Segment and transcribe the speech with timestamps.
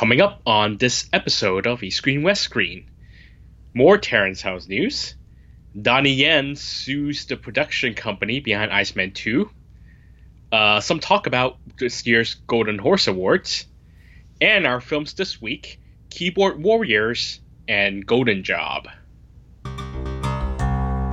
[0.00, 2.86] Coming up on this episode of East Screen West Screen,
[3.74, 5.14] more Terrace House news.
[5.78, 9.50] Donnie Yen sues the production company behind Iceman 2.
[10.50, 13.66] Uh, some talk about this year's Golden Horse Awards.
[14.40, 15.78] And our films this week
[16.08, 17.38] Keyboard Warriors
[17.68, 18.88] and Golden Job.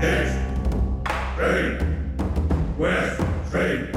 [0.01, 0.37] East,
[2.77, 3.96] West.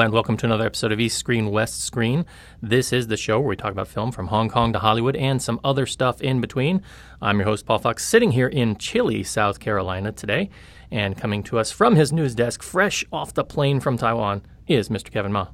[0.00, 2.24] Hello, and welcome to another episode of East Screen West Screen.
[2.62, 5.42] This is the show where we talk about film from Hong Kong to Hollywood and
[5.42, 6.80] some other stuff in between.
[7.20, 10.48] I'm your host, Paul Fox, sitting here in chilly South Carolina today.
[10.90, 14.88] And coming to us from his news desk, fresh off the plane from Taiwan, is
[14.88, 15.10] Mr.
[15.10, 15.48] Kevin Ma.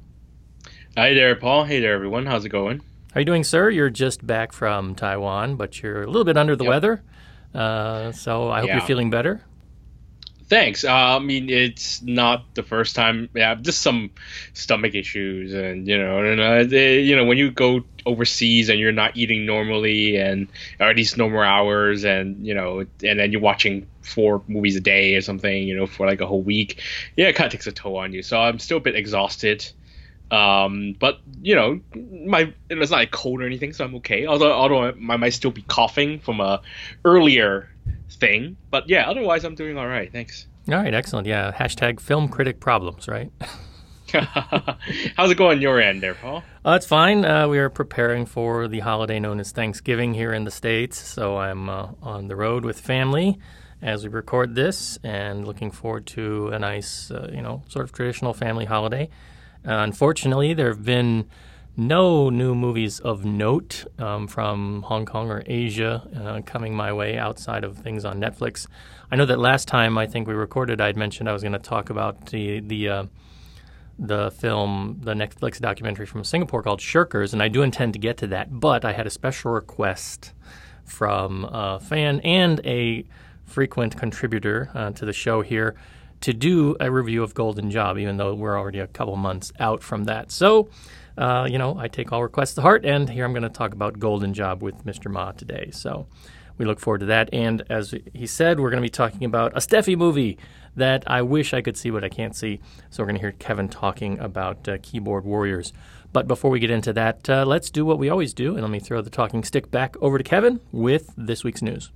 [0.95, 1.65] Hi there, Paul.
[1.65, 2.25] Hey there, everyone.
[2.25, 2.77] How's it going?
[3.11, 3.69] How are you doing, sir?
[3.69, 6.69] You're just back from Taiwan, but you're a little bit under the Yep.
[6.69, 7.03] weather.
[7.53, 8.77] Uh, so I hope Yeah.
[8.77, 9.41] you're feeling better.
[10.49, 10.85] Thanks.
[10.85, 13.29] Uh, I mean, it's not the first time.
[13.33, 14.11] Yeah, just some
[14.53, 18.79] stomach issues, and you know, and uh, they, you know, when you go overseas and
[18.79, 20.47] you're not eating normally, and
[20.79, 25.15] at least normal hours, and you know, and then you're watching four movies a day
[25.15, 26.81] or something, you know, for like a whole week,
[27.17, 28.23] yeah, it kind of takes a toll on you.
[28.23, 29.69] So I'm still a bit exhausted.
[30.31, 34.25] Um, but you know, my it's not like cold or anything, so I'm okay.
[34.27, 36.61] Although, although I might still be coughing from a
[37.03, 37.69] earlier
[38.09, 40.11] thing, but yeah, otherwise I'm doing all right.
[40.11, 40.47] Thanks.
[40.69, 41.27] All right, excellent.
[41.27, 43.31] Yeah, hashtag film critic problems, right?
[45.17, 46.41] How's it going your end there, Paul?
[46.65, 47.25] Uh, it's fine.
[47.25, 50.97] Uh, we are preparing for the holiday known as Thanksgiving here in the States.
[50.97, 53.37] So I'm uh, on the road with family
[53.81, 57.91] as we record this and looking forward to a nice, uh, you know, sort of
[57.91, 59.09] traditional family holiday.
[59.67, 61.27] Uh, unfortunately, there have been
[61.77, 67.17] no new movies of note um, from Hong Kong or Asia uh, coming my way
[67.17, 68.65] outside of things on Netflix.
[69.11, 71.59] I know that last time I think we recorded, I'd mentioned I was going to
[71.59, 73.03] talk about the the uh,
[73.99, 78.17] the film, the Netflix documentary from Singapore called Shirkers, and I do intend to get
[78.17, 78.59] to that.
[78.59, 80.33] But I had a special request
[80.83, 83.05] from a fan and a
[83.45, 85.75] frequent contributor uh, to the show here
[86.21, 89.83] to do a review of Golden Job, even though we're already a couple months out
[89.83, 90.31] from that.
[90.31, 90.69] So,
[91.17, 93.73] uh, you know, I take all requests to heart, and here I'm going to talk
[93.73, 95.11] about Golden Job with Mr.
[95.11, 95.69] Ma today.
[95.71, 96.07] So,
[96.57, 97.29] we look forward to that.
[97.31, 100.37] And as he said, we're going to be talking about a Steffi movie
[100.75, 102.59] that I wish I could see, but I can't see.
[102.89, 105.73] So we're going to hear Kevin talking about uh, Keyboard Warriors.
[106.13, 108.53] But before we get into that, uh, let's do what we always do.
[108.53, 111.91] And let me throw the talking stick back over to Kevin with this week's news.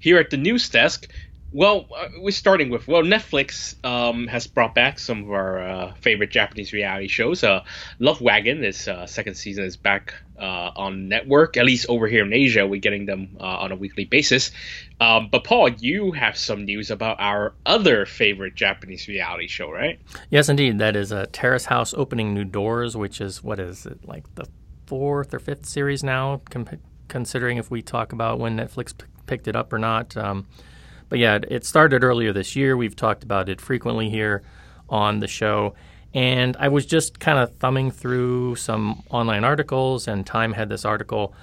[0.00, 1.10] Here at the news desk,
[1.50, 5.94] well, uh, we're starting with well, Netflix um, has brought back some of our uh,
[5.94, 7.42] favorite Japanese reality shows.
[7.42, 7.64] Uh,
[7.98, 11.56] Love Wagon, its uh, second season is back uh, on network.
[11.56, 14.50] At least over here in Asia, we're getting them uh, on a weekly basis.
[15.00, 19.98] Um, but Paul, you have some news about our other favorite Japanese reality show, right?
[20.28, 20.78] Yes, indeed.
[20.78, 24.46] That is a Terrace House opening new doors, which is what is it like the
[24.86, 26.42] fourth or fifth series now,
[27.08, 30.14] considering if we talk about when Netflix p- picked it up or not.
[30.16, 30.46] Um,
[31.08, 32.76] but yeah, it- started earlier this year.
[32.76, 34.42] We've talked about it frequently here
[34.88, 35.74] on the show.
[36.14, 40.84] And I was just kind of thumbing through some online articles, and Time had this
[40.84, 41.34] article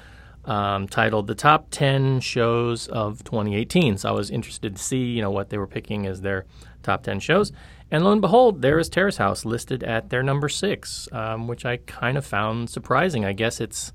[0.45, 5.21] um, titled "The Top 10 Shows of 2018." So I was interested to see, you
[5.21, 6.45] know, what they were picking as their
[6.81, 7.51] top 10 shows.
[7.91, 11.65] And lo and behold, there is Terrace House listed at their number six, um, which
[11.65, 13.23] I kind of found surprising.
[13.23, 13.93] I guess it's,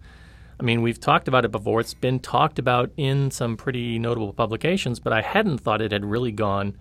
[0.60, 1.80] I mean, we've talked about it before.
[1.80, 6.04] It's been talked about in some pretty notable publications, but I hadn't thought it had
[6.04, 6.76] really gone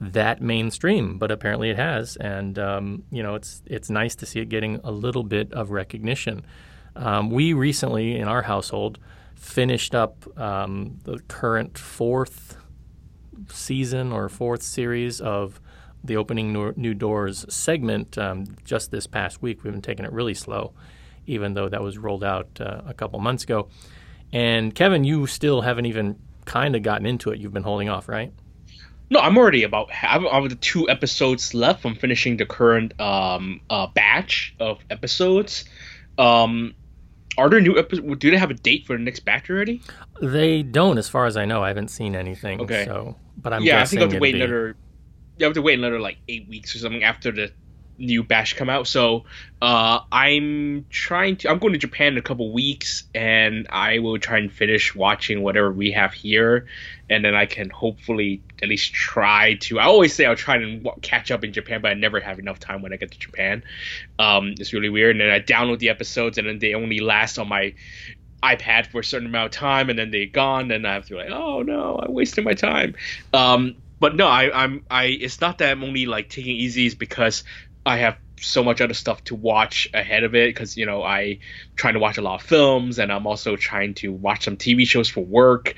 [0.00, 1.16] that mainstream.
[1.16, 4.80] But apparently it has, and um, you know, it's it's nice to see it getting
[4.82, 6.44] a little bit of recognition.
[6.96, 8.98] Um, we recently, in our household,
[9.36, 12.56] finished up um, the current fourth
[13.48, 15.60] season or fourth series of
[16.02, 19.62] the opening new, doors segment um, just this past week.
[19.62, 20.72] We've been taking it really slow,
[21.30, 23.68] even though that was rolled out uh, a couple months ago.
[24.32, 27.38] And Kevin, you still haven't even kind of gotten into it.
[27.40, 28.32] You've been holding off, right?
[29.10, 33.60] No, I'm already about half of the two episodes left from finishing the current um,
[33.68, 35.64] uh, batch of episodes.
[36.16, 36.74] Um,
[37.36, 38.18] are there new episodes?
[38.18, 39.82] Do they have a date for the next batch already?
[40.22, 41.62] They don't, as far as I know.
[41.62, 42.60] I haven't seen anything.
[42.60, 42.84] Okay.
[42.84, 44.76] So, but I'm yeah, I think I have to wait be- another.
[45.38, 47.52] You have to wait another like eight weeks or something after the
[48.00, 48.86] new batch come out.
[48.86, 49.24] So
[49.62, 51.50] uh, I'm trying to.
[51.50, 55.42] I'm going to Japan in a couple weeks, and I will try and finish watching
[55.42, 56.66] whatever we have here,
[57.08, 59.78] and then I can hopefully at least try to.
[59.78, 62.58] I always say I'll try and catch up in Japan, but I never have enough
[62.58, 63.62] time when I get to Japan.
[64.18, 67.38] Um, it's really weird, and then I download the episodes, and then they only last
[67.38, 67.74] on my
[68.42, 71.12] iPad for a certain amount of time, and then they're gone, and I have to
[71.12, 72.94] be like, oh no, I wasted my time.
[73.34, 75.04] Um, but no, I, I'm I.
[75.04, 77.44] It's not that I'm only like taking easy, it's because
[77.84, 80.54] I have so much other stuff to watch ahead of it.
[80.54, 81.38] Because you know I
[81.76, 84.86] trying to watch a lot of films, and I'm also trying to watch some TV
[84.86, 85.74] shows for work.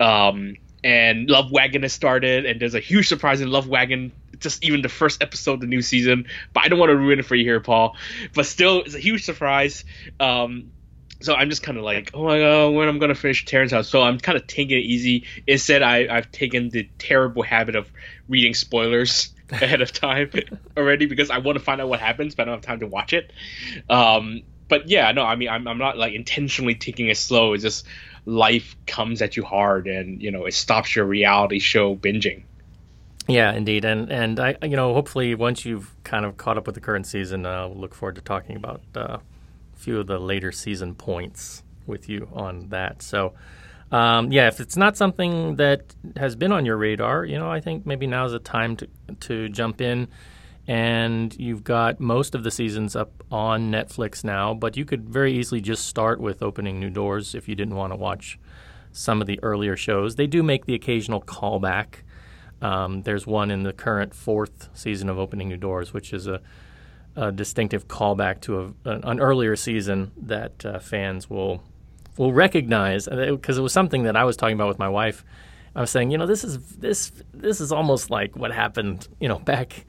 [0.00, 4.12] Um, and Love Wagon has started, and there's a huge surprise in Love Wagon.
[4.38, 7.18] Just even the first episode of the new season, but I don't want to ruin
[7.18, 7.96] it for you here, Paul.
[8.34, 9.84] But still, it's a huge surprise.
[10.20, 10.70] Um,
[11.20, 13.88] so I'm just kind of like, oh my god, when I'm gonna finish Terrace House.
[13.88, 15.24] So I'm kind of taking it easy.
[15.46, 17.90] Instead, I, I've taken the terrible habit of
[18.28, 20.30] reading spoilers ahead of time
[20.76, 22.86] already because I want to find out what happens, but I don't have time to
[22.86, 23.32] watch it.
[23.88, 27.52] Um, but yeah, no, I mean, I'm, I'm not like intentionally taking it slow.
[27.52, 27.86] It's just
[28.24, 32.42] life comes at you hard, and you know, it stops your reality show binging.
[33.28, 36.74] Yeah, indeed, and and I, you know, hopefully once you've kind of caught up with
[36.74, 39.18] the current season, uh, I'll look forward to talking about uh,
[39.76, 43.02] few of the later season points with you on that.
[43.02, 43.34] So,
[43.92, 47.60] um, yeah, if it's not something that has been on your radar, you know, I
[47.60, 48.88] think maybe now is the time to
[49.20, 50.08] to jump in.
[50.68, 55.32] And you've got most of the seasons up on Netflix now, but you could very
[55.32, 58.36] easily just start with opening new doors if you didn't want to watch
[58.90, 60.16] some of the earlier shows.
[60.16, 62.02] They do make the occasional callback.
[62.60, 66.40] Um, there's one in the current fourth season of Opening New Doors, which is a,
[67.16, 71.62] a distinctive callback to a, an, an earlier season that uh, fans will
[72.16, 75.24] will recognize because it was something that I was talking about with my wife.
[75.74, 79.28] I was saying, you know, this is this this is almost like what happened, you
[79.28, 79.86] know, back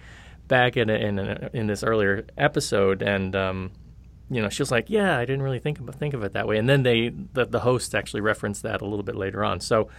[0.48, 1.20] back in in
[1.54, 3.72] in this earlier episode, and um,
[4.30, 6.48] you know, she was like, yeah, I didn't really think of think of it that
[6.48, 6.58] way.
[6.58, 9.60] And then they the the host actually referenced that a little bit later on.
[9.60, 9.90] So,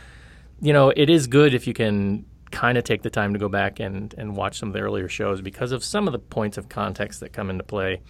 [0.61, 3.49] you know, it is good if you can kind of take the time to go
[3.49, 6.57] back and, and watch some of the earlier shows because of some of the points
[6.57, 8.01] of context that come into play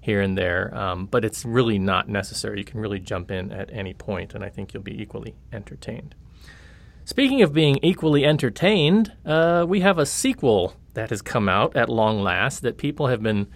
[0.00, 0.74] here and there.
[0.74, 2.58] Um, but it's really not necessary.
[2.58, 6.14] You can really jump in at any point, and I think you'll be equally entertained.
[7.04, 11.88] Speaking of being equally entertained, uh, we have a sequel that has come out at
[11.88, 13.48] long last that people have been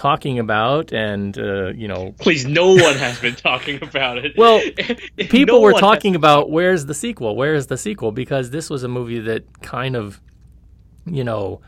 [0.00, 4.32] talking about and uh, you know Please, no one has been talking about it.
[4.34, 4.62] Well,
[5.18, 7.36] people No were talking about where's the sequel?
[7.36, 8.10] Where's the sequel?
[8.10, 10.18] Because this was a movie that kind of,
[11.04, 11.60] you know,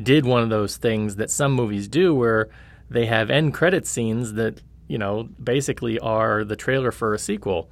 [0.00, 2.50] did one of those things that some movies do where
[2.90, 7.70] they have end credit scenes that, you know, basically are the trailer for a sequel.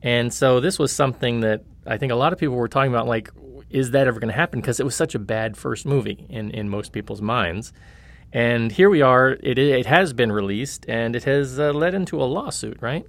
[0.00, 3.08] And so this was something that I think a lot of people were talking about
[3.08, 3.30] like,
[3.68, 4.60] is that ever going to happen?
[4.60, 7.72] Because it was such a bad first movie in, in most people's minds.
[8.32, 9.30] And here we are.
[9.42, 13.06] It, it has been released and it has uh, led into a lawsuit, right?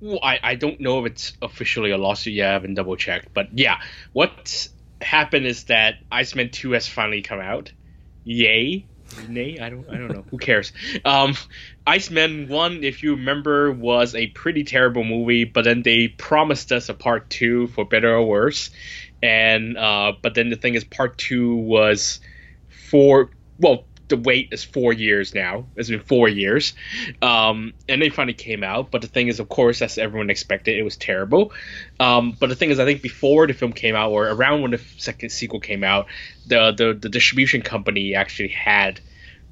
[0.00, 2.50] Well, I, I don't know if it's officially a lawsuit yet.
[2.50, 3.34] I haven't double checked.
[3.34, 3.80] But yeah,
[4.12, 4.68] what
[5.00, 7.72] happened is that Iceman 2 has finally come out.
[8.24, 8.86] Yay.
[9.26, 10.24] Nay, I don't I don't know.
[10.30, 10.72] Who cares?
[11.04, 11.34] Um
[11.86, 16.90] Iceman 1, if you remember, was a pretty terrible movie, but then they promised us
[16.90, 18.70] a part 2 for better or worse.
[19.22, 22.20] And uh but then the thing is part 2 was
[22.90, 25.66] for well the wait is four years now.
[25.76, 26.74] It's been four years,
[27.22, 28.90] um, and they finally came out.
[28.90, 31.52] But the thing is, of course, as everyone expected, it was terrible.
[32.00, 34.70] Um, but the thing is, I think before the film came out, or around when
[34.70, 36.06] the second sequel came out,
[36.46, 39.00] the the, the distribution company actually had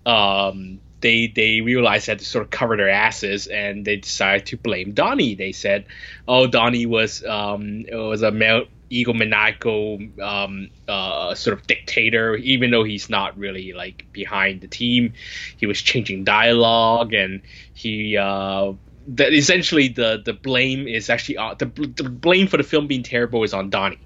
[0.06, 4.56] um, they they realized that to sort of cover their asses, and they decided to
[4.56, 5.34] blame Donnie.
[5.34, 5.86] They said,
[6.26, 12.84] "Oh, Donnie was um, was a male egomaniacal um, uh, sort of dictator, even though
[12.84, 15.12] he's not really like behind the team.
[15.56, 17.42] He was changing dialogue, and
[17.74, 18.72] he uh,
[19.08, 23.02] that essentially the the blame is actually uh, the, the blame for the film being
[23.02, 24.00] terrible is on Donnie."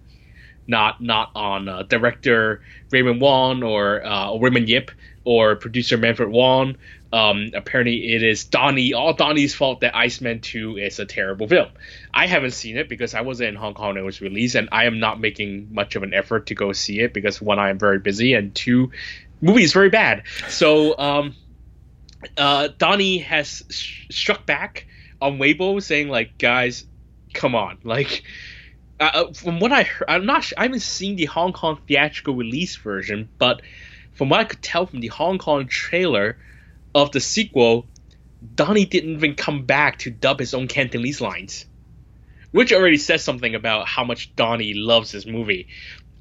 [0.67, 4.91] Not not on uh, director Raymond Wong or, uh, or Raymond Yip
[5.25, 6.77] or producer Manfred Wong.
[7.13, 11.71] Um, apparently, it is Donnie, all Donnie's fault that Iceman 2 is a terrible film.
[12.15, 14.69] I haven't seen it because I wasn't in Hong Kong when it was released, and
[14.71, 17.71] I am not making much of an effort to go see it because one, I
[17.71, 18.93] am very busy, and two,
[19.41, 20.23] movie is very bad.
[20.49, 21.35] So, um,
[22.37, 24.87] uh, Donnie has sh- struck back
[25.21, 26.85] on Weibo saying like, guys,
[27.35, 28.23] come on, like.
[29.01, 30.45] Uh, from what I heard, I'm not.
[30.45, 33.63] Sure, I haven't seen the Hong Kong theatrical release version, but
[34.13, 36.37] from what I could tell from the Hong Kong trailer
[36.95, 37.87] of the sequel,
[38.55, 41.67] Donnie didn't even come back to dub his own Cantonese lines,
[42.51, 45.69] which already says something about how much Donnie loves this movie.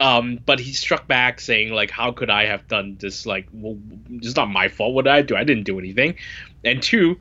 [0.01, 3.25] Um, but he struck back saying like, "How could I have done this?
[3.25, 3.77] Like, well,
[4.11, 4.93] it's not my fault.
[4.93, 5.35] What did I do?
[5.35, 6.15] I didn't do anything."
[6.63, 7.19] And two,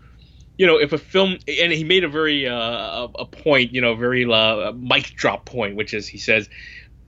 [0.58, 3.94] you know, if a film, and he made a very uh, a point, you know,
[3.94, 6.48] very uh, mic drop point, which is he says,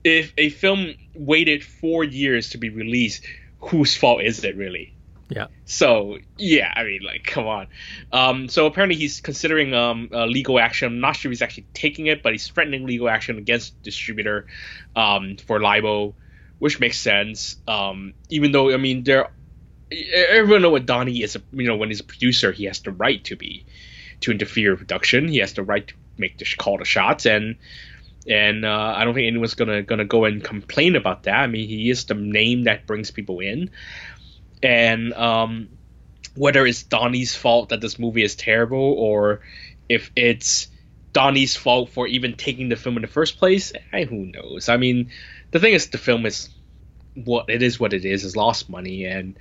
[0.03, 3.25] if a film waited four years to be released,
[3.59, 4.93] whose fault is it really?
[5.31, 5.47] Yeah.
[5.63, 7.67] So yeah, I mean, like, come on.
[8.11, 10.87] Um, so apparently he's considering um, uh, legal action.
[10.87, 14.47] I'm not sure if he's actually taking it, but he's threatening legal action against distributor
[14.93, 16.15] um, for libel,
[16.59, 17.55] which makes sense.
[17.65, 19.29] Um, even though I mean, there,
[20.13, 21.37] everyone know what Donnie is.
[21.53, 23.65] You know, when he's a producer, he has the right to be
[24.21, 25.29] to interfere with production.
[25.29, 27.55] He has the right to make the call the shots, and
[28.27, 31.39] and uh, I don't think anyone's gonna gonna go and complain about that.
[31.39, 33.69] I mean, he is the name that brings people in
[34.63, 35.69] and um,
[36.35, 39.41] whether it's Donnie's fault that this movie is terrible or
[39.89, 40.67] if it's
[41.13, 44.69] Donnie's fault for even taking the film in the first place, eh, who knows?
[44.69, 45.11] I mean,
[45.51, 46.49] the thing is, the film is
[47.15, 47.79] what it is.
[47.79, 49.37] What it is is lost money, and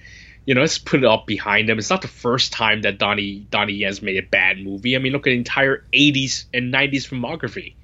[0.47, 1.79] you know, let's put it up behind him.
[1.79, 4.97] It's not the first time that Donnie Donnie has made a bad movie.
[4.97, 7.75] I mean, look at the entire '80s and '90s filmography.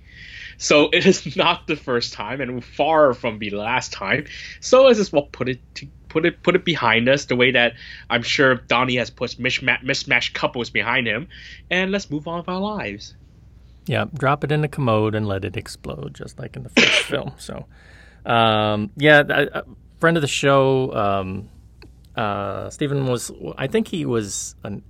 [0.58, 4.26] So it is not the first time, and far from the last time.
[4.60, 5.86] So let's just well put it to,
[6.16, 7.74] put it put it behind us the way that
[8.08, 11.28] I'm sure Donnie has put mismatch, mismatched couples behind him,
[11.70, 13.14] and let's move on with our lives.
[13.84, 17.02] Yeah, drop it in the commode and let it explode, just like in the first
[17.12, 17.32] film.
[17.36, 17.66] So,
[18.24, 19.64] um, yeah, a
[20.00, 21.50] friend of the show, um,
[22.16, 23.30] uh, Stephen was.
[23.58, 24.82] I think he was an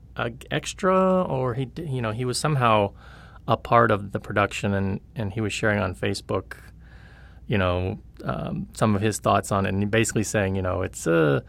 [0.52, 2.92] extra, or he, you know, he was somehow
[3.48, 6.54] a part of the production, and and he was sharing on Facebook
[7.46, 11.06] you know, um, some of his thoughts on it, and basically saying, you know, it's
[11.06, 11.40] uh,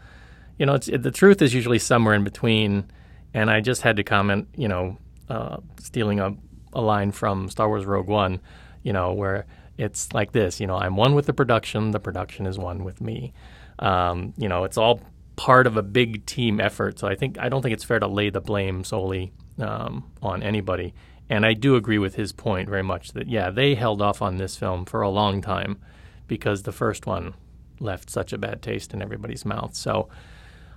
[0.58, 2.90] you know, it's, it, the truth is usually somewhere in between.
[3.34, 6.34] And I just had to comment, you know, uh, stealing a,
[6.72, 8.40] a line from Star Wars Rogue One,
[8.82, 12.46] you know, where it's like this, you know, I'm one with the production, the production
[12.46, 13.32] is one with me.
[13.78, 15.00] Um, you know, it's all
[15.36, 16.98] part of a big team effort.
[16.98, 20.42] So I think I don't think it's fair to lay the blame solely um, on
[20.42, 20.94] anybody.
[21.30, 24.38] And I do agree with his point very much that, yeah, they held off on
[24.38, 25.78] this film for a long time
[26.26, 27.34] because the first one
[27.80, 29.74] left such a bad taste in everybody's mouth.
[29.74, 30.08] So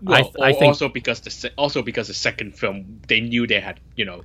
[0.01, 3.59] well, I, I think also because the also because the second film they knew they
[3.59, 4.23] had you know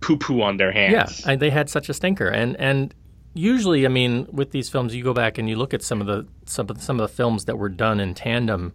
[0.00, 1.24] poo poo on their hands.
[1.26, 2.94] Yeah, they had such a stinker, and and
[3.34, 6.06] usually, I mean, with these films, you go back and you look at some of
[6.06, 8.74] the some of the, some of the films that were done in tandem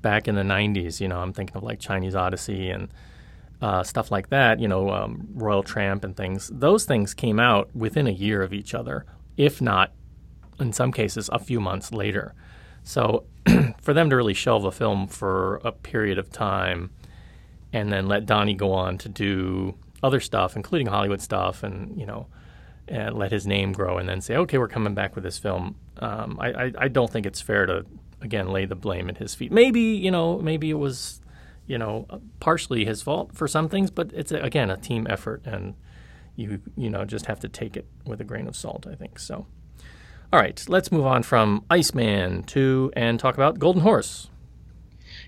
[0.00, 1.00] back in the '90s.
[1.00, 2.88] You know, I'm thinking of like Chinese Odyssey and
[3.62, 7.74] uh, stuff like that, you know, um, Royal Tramp and things, those things came out
[7.74, 9.92] within a year of each other, if not,
[10.58, 12.34] in some cases, a few months later.
[12.82, 13.24] So
[13.80, 16.90] for them to really shelve a film for a period of time
[17.72, 22.04] and then let Donnie go on to do other stuff, including Hollywood stuff, and, you
[22.04, 22.26] know,
[22.88, 25.76] and let his name grow and then say, okay, we're coming back with this film,
[25.98, 27.86] um, I, I, I don't think it's fair to,
[28.20, 29.52] again, lay the blame at his feet.
[29.52, 31.21] Maybe, you know, maybe it was
[31.66, 32.06] you know,
[32.40, 35.74] partially his fault for some things, but it's again a team effort, and
[36.36, 38.86] you you know just have to take it with a grain of salt.
[38.90, 39.46] I think so.
[40.32, 44.30] All right, let's move on from Iceman 2 and talk about Golden Horse.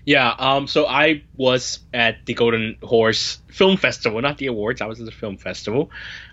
[0.05, 4.79] Yeah, um, so I was at the Golden Horse Film Festival, not the awards.
[4.79, 5.89] I was at the film festival.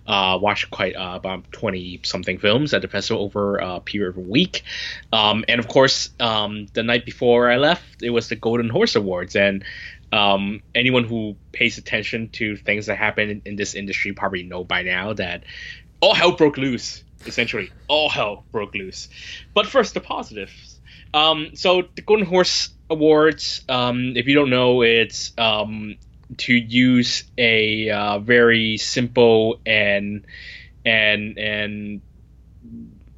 [0.06, 4.16] Uh, watched quite uh, about twenty something films at the festival over a period of
[4.18, 4.62] a week,
[5.12, 8.94] um, and of course, um, the night before I left, it was the Golden Horse
[8.94, 9.64] Awards, and
[10.12, 14.62] um, anyone who pays attention to things that happen in, in this industry probably know
[14.62, 15.45] by now that
[16.00, 17.02] all hell broke loose.
[17.25, 19.09] Essentially, all hell broke loose.
[19.54, 20.81] But first, the positives.
[21.14, 25.97] Um, so the Golden Horse Awards, um, if you don't know, it's um,
[26.38, 30.26] to use a uh, very simple and
[30.85, 32.00] and and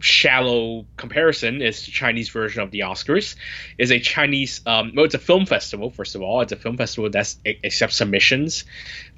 [0.00, 3.36] shallow comparison is the Chinese version of the Oscars.
[3.78, 5.90] is a Chinese um, well, it's a film festival.
[5.90, 8.64] First of all, it's a film festival that accepts submissions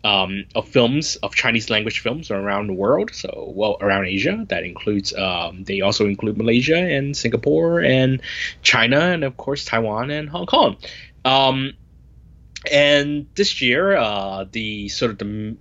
[0.04, 3.14] um, of films of Chinese language films around the world.
[3.14, 4.44] So well, around Asia.
[4.48, 8.20] That includes um, they also include Malaysia and Singapore and
[8.62, 10.76] China and of course Taiwan and Hong Kong.
[11.24, 11.72] Um,
[12.70, 15.56] and this year, uh, the sort of the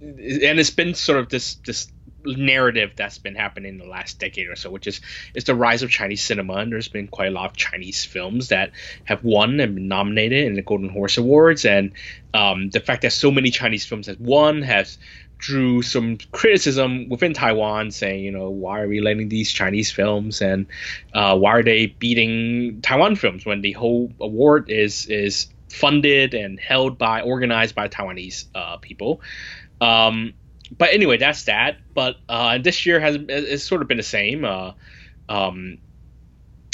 [0.00, 1.92] and it's been sort of this this
[2.24, 5.00] narrative that's been happening in the last decade or so, which is
[5.34, 6.54] is the rise of Chinese cinema.
[6.54, 8.72] And there's been quite a lot of Chinese films that
[9.04, 11.92] have won and been nominated in the Golden Horse Awards, and
[12.34, 14.98] um, the fact that so many Chinese films have won has
[15.38, 20.42] drew some criticism within Taiwan, saying, you know, why are we letting these Chinese films
[20.42, 20.66] and
[21.14, 26.58] uh, why are they beating Taiwan films when the whole award is is funded and
[26.58, 29.20] held by, organized by Taiwanese uh, people.
[29.80, 30.34] Um,
[30.70, 31.78] but anyway, that's that.
[31.94, 34.44] But uh, this year has it's sort of been the same.
[34.44, 34.72] Uh,
[35.28, 35.78] um,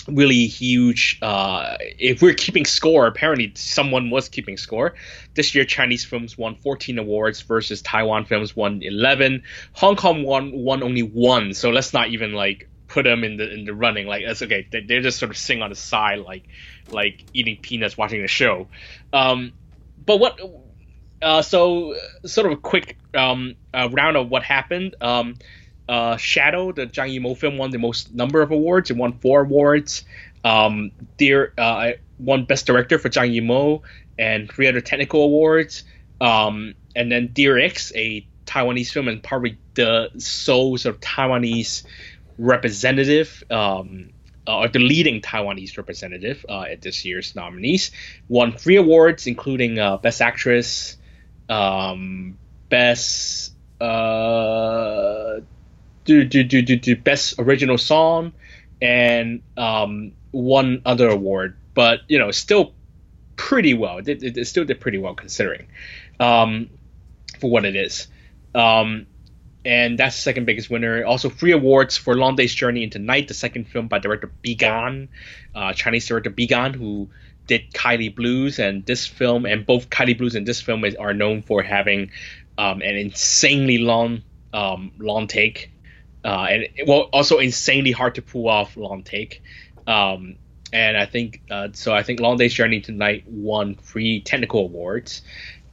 [0.08, 1.18] really huge.
[1.22, 4.94] Uh, if we're keeping score, apparently someone was keeping score.
[5.34, 9.42] This year, Chinese films won 14 awards versus Taiwan films won 11.
[9.72, 11.54] Hong Kong won won only one.
[11.54, 14.06] So let's not even like put them in the in the running.
[14.06, 14.66] Like that's okay.
[14.70, 16.44] They, they're just sort of sitting on the side, like
[16.90, 18.68] like eating peanuts, watching the show.
[19.12, 19.52] Um,
[20.04, 20.40] but what?
[21.20, 21.94] Uh, so
[22.26, 24.94] sort of a quick um, uh, round of what happened.
[25.00, 25.36] Um,
[25.88, 28.90] uh, Shadow, the Zhang Yimou film, won the most number of awards.
[28.90, 30.04] It won four awards.
[30.44, 33.82] Um, Dear uh, won Best Director for Zhang Yimou
[34.18, 35.84] and three other technical awards.
[36.20, 41.84] Um, and then Dear Ex, a Taiwanese film and probably the sole sort of Taiwanese
[42.38, 44.10] representative, um,
[44.46, 47.90] or the leading Taiwanese representative uh, at this year's nominees,
[48.28, 50.96] won three awards, including uh, Best Actress,
[51.48, 55.40] um, Best uh,
[56.04, 58.32] do, do, do, do, do best original song
[58.80, 61.56] and um, one other award.
[61.74, 62.72] But you know still
[63.36, 63.98] pretty well.
[63.98, 65.66] It, it, it still did pretty well considering
[66.18, 66.70] um,
[67.38, 68.08] for what it is.
[68.54, 69.06] Um,
[69.64, 71.04] and that's the second biggest winner.
[71.04, 75.08] Also three awards for long day's journey into night the second film by director Gan,
[75.54, 77.10] uh, chinese director Gan, who
[77.46, 81.14] did Kaili Blues and this film, and both Kaili Blues and this film is, are
[81.14, 82.10] known for having
[82.58, 84.22] um, an insanely long
[84.52, 85.70] um, long take
[86.26, 89.42] uh, and well, also insanely hard to pull off long take.
[89.86, 90.34] Um,
[90.72, 91.94] and I think uh, so.
[91.94, 95.22] I think Long Day's Journey Tonight won three technical awards.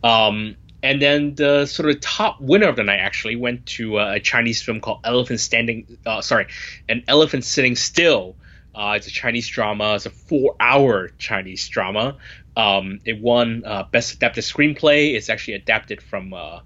[0.04, 4.14] Um, and then the sort of top winner of the night actually went to uh,
[4.16, 5.98] a Chinese film called Elephant Standing.
[6.06, 6.46] Uh, sorry,
[6.88, 8.36] an Elephant Sitting Still.
[8.76, 9.96] Uh, it's a Chinese drama.
[9.96, 12.18] It's a four-hour Chinese drama.
[12.56, 15.16] Um, it won uh, Best Adapted Screenplay.
[15.16, 16.60] It's actually adapted from uh,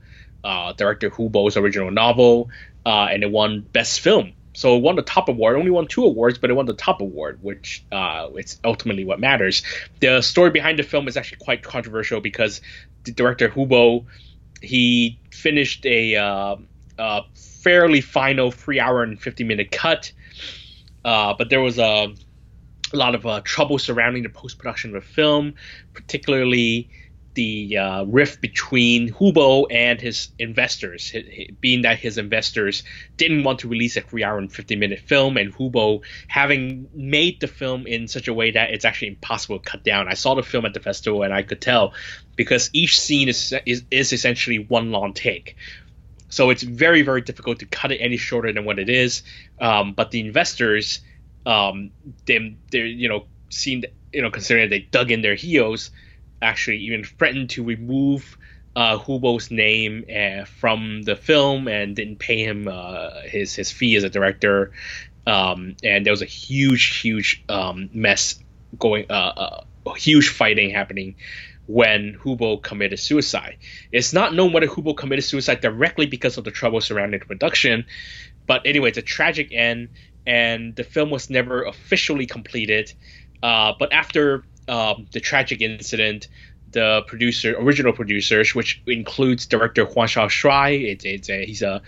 [0.48, 2.50] uh, director Hu Bo's original novel
[2.86, 4.32] uh, and it won Best Film.
[4.54, 5.56] So it won the top award.
[5.56, 9.06] It Only won two awards, but it won the top award, which uh, it's ultimately
[9.06, 9.62] what matters.
[10.00, 12.62] The story behind the film is actually quite controversial because
[13.04, 14.06] the director Hu Bo,
[14.62, 16.56] he finished a, uh,
[16.98, 20.12] a fairly final three hour and fifty minute cut,
[21.06, 22.15] uh, but there was a,
[22.93, 25.54] a lot of uh, trouble surrounding the post production of the film,
[25.93, 26.89] particularly
[27.38, 31.13] the uh, rift between Hu Bo and his investors,
[31.62, 32.82] being that his investors
[33.15, 36.89] didn't want to release a three hour and 50 minute film, and Hu Bo having
[36.95, 40.08] made the film in such a way that it's actually impossible to cut down.
[40.08, 41.93] I saw the film at the festival and I could tell
[42.36, 45.58] because each scene is, is, is essentially one long take.
[46.30, 49.21] So it's very, very difficult to cut it any shorter than what it is.
[49.62, 51.02] Um, but the investors,
[51.45, 51.91] um,
[52.26, 55.91] they, they're, you know, seeing, you know, considering they dug in their heels,
[56.41, 58.38] actually even threatened to remove
[58.76, 63.71] uh, Hu Bo's name uh, from the film and didn't pay him uh, his his
[63.71, 64.71] fee as a director.
[65.26, 68.39] Um, and there was a huge, huge um, mess
[68.80, 71.15] going, uh, uh, huge fighting happening
[71.65, 73.58] when Hu Bo committed suicide.
[73.91, 77.26] It's not known whether Hu Bo committed suicide directly because of the trouble surrounding the
[77.26, 77.86] production,
[78.45, 79.89] but anyway, it's a tragic end,
[80.26, 82.93] and the film was never officially completed.
[83.43, 86.27] Uh, but after um, the tragic incident,
[86.71, 90.91] the producer, original producers, which includes director Wang Xiaoshuai.
[90.91, 91.82] It's, it's a, he's a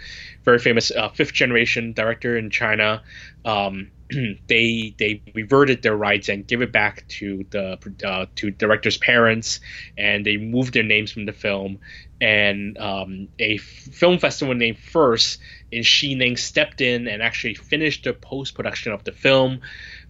[0.44, 3.04] very famous uh, fifth generation director in China.
[3.46, 3.92] Um,
[4.48, 9.60] they they reverted their rights and give it back to the uh, to director's parents,
[9.98, 11.80] and they moved their names from the film.
[12.22, 15.40] And um, a film festival named First
[15.72, 19.62] in Xining stepped in and actually finished the post production of the film.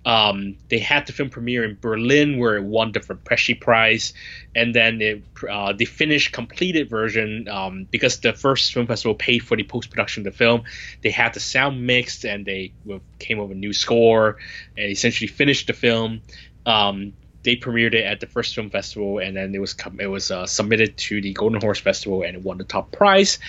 [0.09, 4.11] Um, they had the film premiere in Berlin, where it won the FIPRESCI Prize,
[4.55, 9.43] and then it, uh, the finished completed version, um, because the first film festival paid
[9.43, 10.63] for the post production of the film,
[11.03, 12.73] they had the sound mixed and they
[13.19, 14.37] came up with a new score
[14.75, 16.21] and essentially finished the film.
[16.65, 20.31] Um, they premiered it at the first film festival, and then it was it was
[20.31, 23.39] uh, submitted to the Golden Horse Festival, and it won the top prize.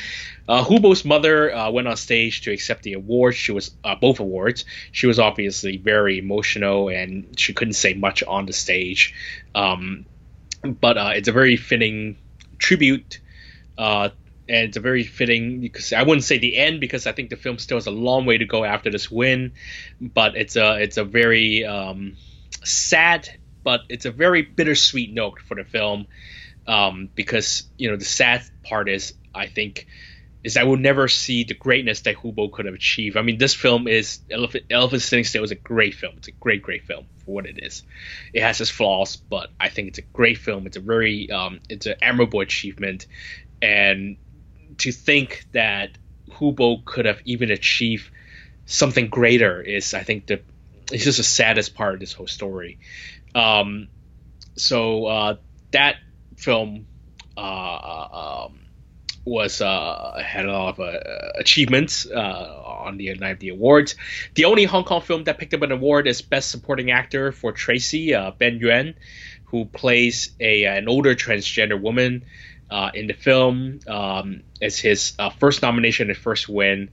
[0.49, 3.35] Uh, Hu Bo's mother uh, went on stage to accept the award.
[3.35, 4.65] She was uh, both awards.
[4.93, 9.15] She was obviously very emotional, and she couldn't say much on the stage.
[9.55, 10.07] Um,
[10.63, 12.17] but uh, it's a very fitting
[12.59, 13.21] tribute.
[13.77, 14.11] Uh,
[14.49, 17.37] and it's a very fitting because I wouldn't say the end because I think the
[17.37, 19.53] film still has a long way to go after this win,
[20.01, 22.17] but it's a it's a very um,
[22.65, 23.29] sad
[23.63, 26.07] but it's a very bittersweet note for the film
[26.67, 29.87] um, because you know the sad part is I think
[30.43, 33.17] is I will never see the greatness that Hu Bo could have achieved.
[33.17, 36.15] I mean, this film is Elephant, Elephant Sitting Still is a great film.
[36.17, 37.83] It's a great, great film for what it is.
[38.33, 40.67] It has its flaws, but I think it's a great film.
[40.67, 43.07] It's a very, um, it's an admirable achievement,
[43.61, 44.17] and
[44.79, 45.91] to think that
[46.33, 48.11] Hu Bo could have even achieved
[48.65, 50.41] something greater is, I think, the
[50.93, 52.79] it's just the saddest part of this whole story.
[53.35, 53.89] Um,
[54.57, 55.37] so uh,
[55.73, 55.97] that
[56.37, 56.87] film
[57.37, 58.61] uh, um,
[59.25, 60.99] was uh, had a lot of uh,
[61.39, 63.95] achievements uh, on the night of the awards.
[64.35, 67.53] The only Hong Kong film that picked up an award is Best Supporting Actor for
[67.53, 68.95] Tracey uh, Ben Yuen,
[69.45, 72.25] who plays a an older transgender woman
[72.95, 73.81] in the film.
[73.87, 76.91] Um, it's his first nomination and first win.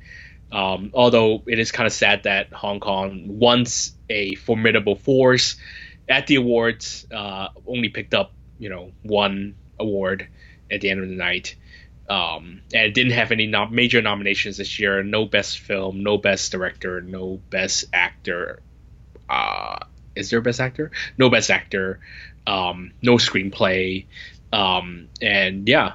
[0.52, 5.58] Um, although it is kind of sad that Hong Kong, once a formidable force
[6.10, 10.28] at the awards, only picked up you know one award
[10.72, 11.56] at the end of the night.
[12.10, 15.04] Um, and it didn't have any nom- major nominations this year.
[15.04, 18.62] No best film, no best director, no best actor.
[19.30, 19.80] Uh,
[20.16, 20.92] is there best actor?
[21.18, 22.00] No best actor.
[22.46, 24.06] Um, no screenplay.
[24.54, 25.94] Um, and yeah,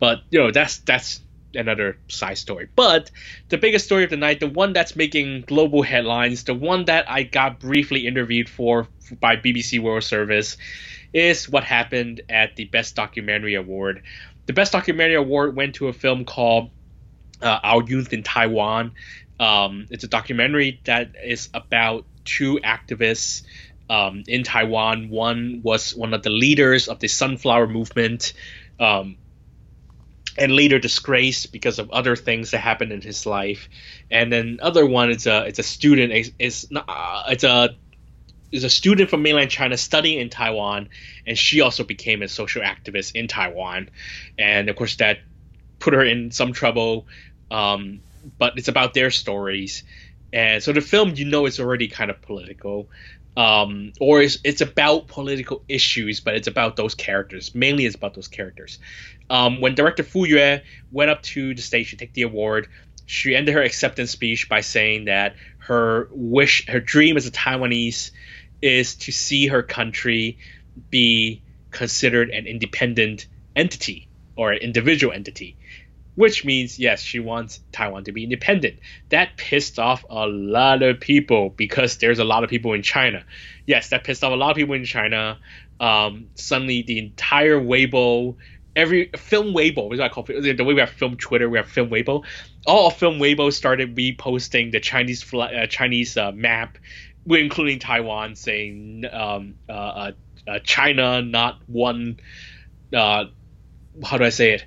[0.00, 1.20] but you know that's that's
[1.54, 2.68] another side story.
[2.74, 3.10] But
[3.48, 7.10] the biggest story of the night, the one that's making global headlines, the one that
[7.10, 8.88] I got briefly interviewed for
[9.20, 10.56] by BBC World Service,
[11.12, 14.02] is what happened at the Best Documentary Award
[14.46, 16.70] the best documentary award went to a film called
[17.40, 18.92] uh, Our Youth in Taiwan.
[19.38, 23.42] Um, it's a documentary that is about two activists
[23.88, 25.10] um, in Taiwan.
[25.10, 28.32] One was one of the leaders of the Sunflower Movement,
[28.78, 29.16] um,
[30.36, 33.68] and later disgraced because of other things that happened in his life.
[34.10, 36.12] And then other one is a it's a student.
[36.12, 37.76] It's, it's uh, it's a
[38.50, 40.90] is a student from mainland China studying in Taiwan,
[41.26, 43.88] and she also became a social activist in Taiwan,
[44.38, 45.18] and of course that
[45.78, 47.06] put her in some trouble.
[47.50, 48.00] Um,
[48.38, 49.82] but it's about their stories,
[50.32, 52.88] and so the film, you know, is already kind of political,
[53.36, 57.54] um, or it's, it's about political issues, but it's about those characters.
[57.54, 58.78] Mainly, it's about those characters.
[59.30, 62.68] Um, when director Fu Yue went up to the stage to take the award,
[63.06, 68.10] she ended her acceptance speech by saying that her wish, her dream as a Taiwanese
[68.60, 70.38] is to see her country
[70.90, 75.56] be considered an independent entity or an individual entity,
[76.14, 78.78] which means, yes, she wants Taiwan to be independent.
[79.08, 83.24] That pissed off a lot of people because there's a lot of people in China.
[83.66, 85.38] Yes, that pissed off a lot of people in China.
[85.80, 88.36] Um, suddenly, the entire Weibo,
[88.76, 91.88] every film Weibo, what I call the way we have film Twitter, we have film
[91.88, 92.24] Weibo.
[92.66, 96.78] All of film Weibo started reposting the Chinese uh, Chinese uh, map
[97.26, 100.12] including Taiwan, saying um, uh, uh,
[100.46, 102.18] uh, China not one.
[102.92, 103.26] Uh,
[104.04, 104.64] how do I say it?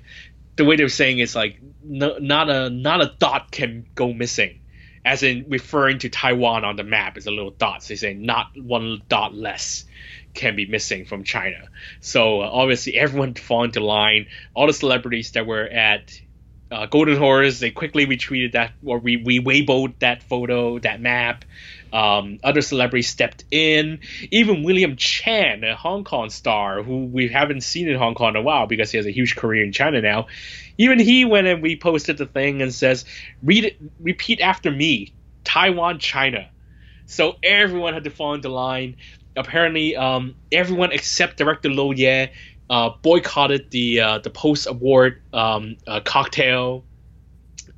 [0.56, 4.60] The way they're saying is like no, not a not a dot can go missing,
[5.04, 7.82] as in referring to Taiwan on the map is a little dot.
[7.82, 9.84] So they say not one dot less
[10.34, 11.68] can be missing from China.
[12.00, 14.26] So uh, obviously everyone fall into line.
[14.54, 16.20] All the celebrities that were at
[16.70, 21.44] uh, Golden Horse, they quickly retweeted that or we we Weiboed that photo, that map.
[21.96, 24.00] Um, other celebrities stepped in.
[24.30, 28.36] Even William Chan, a Hong Kong star who we haven't seen in Hong Kong in
[28.36, 30.26] a while because he has a huge career in China now.
[30.76, 33.06] Even he went and reposted the thing and says,
[33.42, 36.50] "Read repeat after me, Taiwan, China."
[37.06, 38.96] So everyone had to fall into line.
[39.34, 42.30] Apparently, um, everyone except director Lo Ye
[42.68, 46.84] uh, boycotted the uh, the post award um, uh, cocktail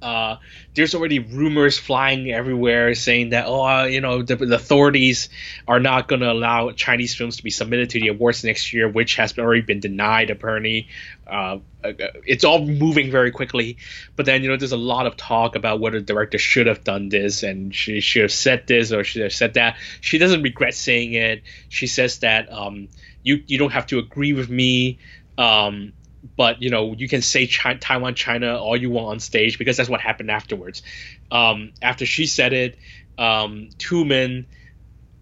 [0.01, 0.37] uh,
[0.75, 5.29] there's already rumors flying everywhere saying that oh uh, you know the, the, authorities
[5.67, 8.89] are not going to allow Chinese films to be submitted to the awards next year,
[8.89, 10.89] which has already been denied apparently.
[11.27, 11.93] Uh, uh,
[12.25, 13.77] it's all moving very quickly,
[14.15, 16.85] but then you know there's a lot of talk about whether the director should have
[16.85, 19.77] done this and she should have said this or should have said that.
[20.01, 21.43] She doesn't regret saying it.
[21.69, 22.89] She says that um,
[23.25, 24.99] you you don't have to agree with me.
[25.37, 25.93] Um,
[26.37, 29.89] but you know you can say Taiwan, China all you want on stage because that's
[29.89, 30.83] what happened afterwards.
[31.31, 32.79] Um, after she said it,
[33.19, 34.47] um, Tumen,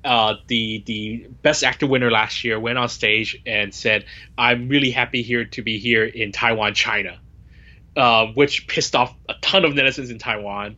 [0.05, 4.05] uh, the the best actor winner last year, went on stage and said,
[4.39, 7.19] "I'm really happy here to be here in Taiwan, China."
[7.97, 10.77] Uh, which pissed off a ton of netizens in Taiwan.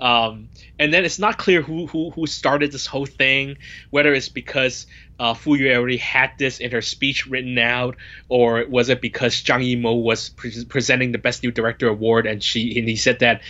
[0.00, 3.56] Um, and then it's not clear who, who who started this whole thing,
[3.90, 4.86] whether it's because
[5.18, 7.96] uh, Fu Yue already had this in her speech written out,
[8.28, 12.40] or was it because Zhang Yimou was pre- presenting the Best New Director award and
[12.40, 13.42] she and he said that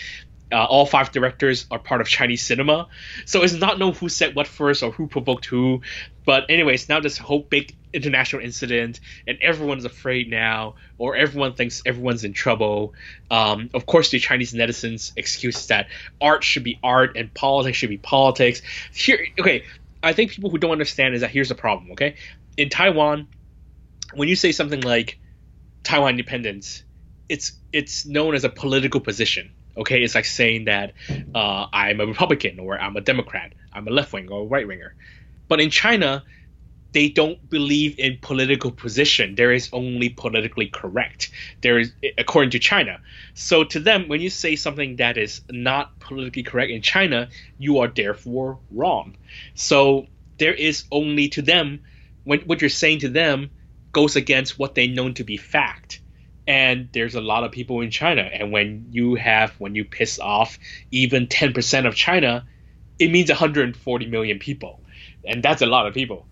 [0.53, 2.89] Uh, all five directors are part of Chinese cinema,
[3.25, 5.81] so it's not known who said what first or who provoked who.
[6.25, 11.83] But anyways, now this whole big international incident, and everyone's afraid now, or everyone thinks
[11.87, 12.95] everyone's in trouble.
[13.31, 15.89] Um, of course, the Chinese netizens excuse that
[16.21, 18.63] art should be art and politics should be politics.
[18.93, 19.65] Here, okay,
[20.03, 21.93] I think people who don't understand is that here's the problem.
[21.93, 22.17] Okay,
[22.57, 23.29] in Taiwan,
[24.15, 25.19] when you say something like
[25.85, 26.83] Taiwan independence,
[27.29, 30.95] it's it's known as a political position Okay, it's like saying that
[31.35, 34.67] uh, I'm a Republican or I'm a Democrat, I'm a left wing or a right
[34.67, 34.95] winger.
[35.49, 36.25] But in China,
[36.93, 39.37] they don't believe in political position.
[39.37, 41.31] There is only politically correct.
[41.61, 43.01] There is, according to China.
[43.35, 47.29] So to them, when you say something that is not politically correct in China,
[47.59, 49.17] you are therefore wrong.
[49.55, 50.07] So
[50.39, 51.81] there is only to them,
[52.25, 53.51] when what you're saying to them
[53.93, 56.01] goes against what they know to be fact
[56.51, 58.23] and there's a lot of people in China.
[58.23, 60.59] And when you have when you piss off
[60.91, 62.45] even 10% of China,
[62.99, 64.81] it means 140 million people,
[65.25, 66.27] and that's a lot of people.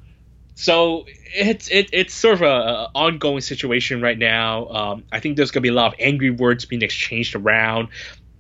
[0.56, 4.66] So it's it, it's sort of a, ongoing situation right now.
[4.66, 7.88] Um, I think there's gonna be a lot of angry words being exchanged around.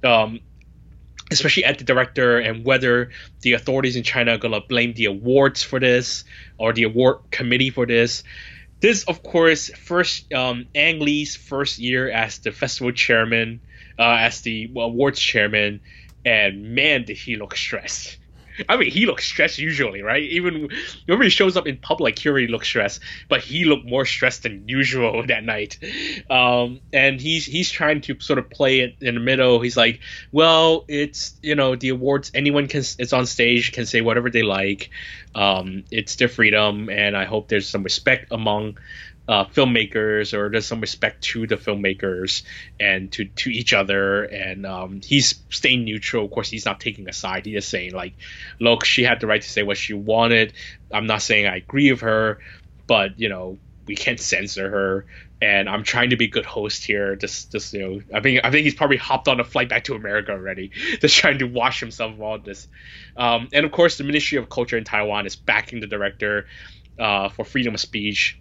[0.02, 0.40] Um,
[1.30, 3.10] especially at the director and whether
[3.42, 6.24] the authorities in China are gonna blame the awards for this
[6.56, 8.24] or the award committee for this
[8.80, 13.60] this, of course, first um, Ang Lee's first year as the festival chairman,
[13.98, 15.80] uh, as the awards chairman,
[16.24, 18.17] and man, did he look stressed.
[18.68, 20.22] I mean, he looks stressed usually, right?
[20.22, 20.68] Even
[21.06, 24.42] whenever he shows up in public, he already looks stressed, but he looked more stressed
[24.42, 25.78] than usual that night.
[26.30, 29.60] Um, and he's he's trying to sort of play it in the middle.
[29.60, 30.00] He's like,
[30.32, 32.30] well, it's you know the awards.
[32.34, 34.90] Anyone can it's on stage can say whatever they like.
[35.34, 38.78] Um, it's their freedom, and I hope there's some respect among
[39.28, 42.42] uh, filmmakers or there's some respect to the filmmakers
[42.80, 44.24] and to, to each other.
[44.24, 46.24] And um, he's staying neutral.
[46.24, 47.44] Of course he's not taking a side.
[47.44, 48.14] He's just saying like
[48.58, 50.54] look she had the right to say what she wanted.
[50.90, 52.38] I'm not saying i agree with her
[52.86, 55.06] but you know we can't censor her.
[55.40, 57.14] And i'm trying to be good host here.
[57.14, 59.84] Just just you know i think i think he's probably hopped on a flight back
[59.84, 62.66] to america already just trying to wash himself of all this.
[63.14, 66.46] Um, and of course the ministry of culture in taiwan is backing the director
[66.98, 68.40] uh, for freedom of speech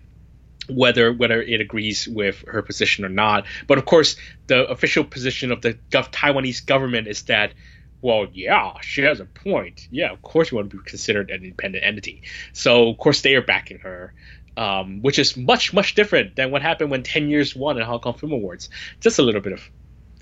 [0.69, 3.45] whether whether it agrees with her position or not.
[3.67, 4.15] But of course,
[4.47, 7.53] the official position of the gov- Taiwanese government is that,
[8.01, 9.88] well, yeah, she has a point.
[9.91, 12.23] Yeah, of course, you want to be considered an independent entity.
[12.53, 14.13] So of course, they are backing her.
[14.56, 17.99] Um, which is much much different than what happened when 10 years won at Hong
[17.99, 18.71] Kong Film Awards.
[18.99, 19.62] Just a little bit of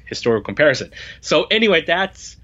[0.06, 0.92] historical comparison.
[1.22, 2.36] So anyway, that's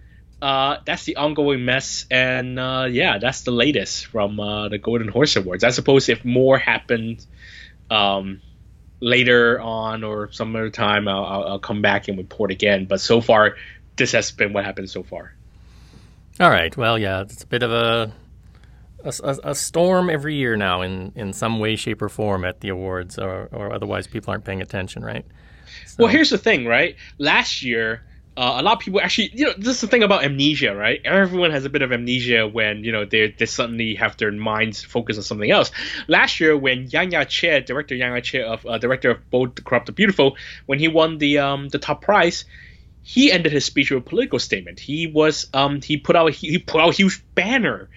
[0.42, 5.08] uh, that's the ongoing mess, and uh, yeah, that's the latest from uh, the Golden
[5.08, 5.64] Horse Awards.
[5.64, 7.24] I suppose if more happened
[7.92, 8.42] um,
[9.02, 12.86] later on or some other time, I'll, I'll, come back and report again.
[12.86, 13.58] But so far,
[13.98, 15.34] this has been what happened so far.
[16.40, 16.76] All right.
[16.76, 18.14] Well, yeah, it's a bit of a
[19.04, 22.70] a, a, storm every year now in, in some way, shape, or form at the
[22.70, 25.26] awards, or, or otherwise people aren't paying attention, right?
[25.88, 26.04] So.
[26.04, 26.96] Well, here's the thing, right?
[27.18, 28.04] Last year,
[28.42, 31.00] uh, a lot of people actually, you know, this is the thing about amnesia, right?
[31.06, 34.84] Everyone has a bit of amnesia when you know they they suddenly have their minds
[34.84, 35.70] focused on something else.
[36.08, 39.90] Last year, when Yang Jiechi, director Yang Jiechi of uh, director of both The Corrupt
[39.90, 42.46] and Beautiful, when he won the um the top prize,
[43.04, 44.80] he ended his speech with a political statement.
[44.80, 47.90] He was um he put out he put out a huge banner.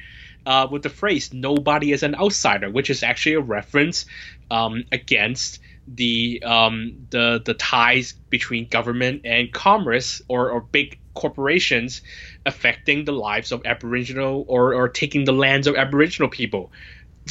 [0.46, 4.04] Uh, with the phrase "nobody is an outsider," which is actually a reference
[4.50, 12.02] um, against the um, the the ties between government and commerce or, or big corporations
[12.44, 16.72] affecting the lives of Aboriginal or, or taking the lands of Aboriginal people.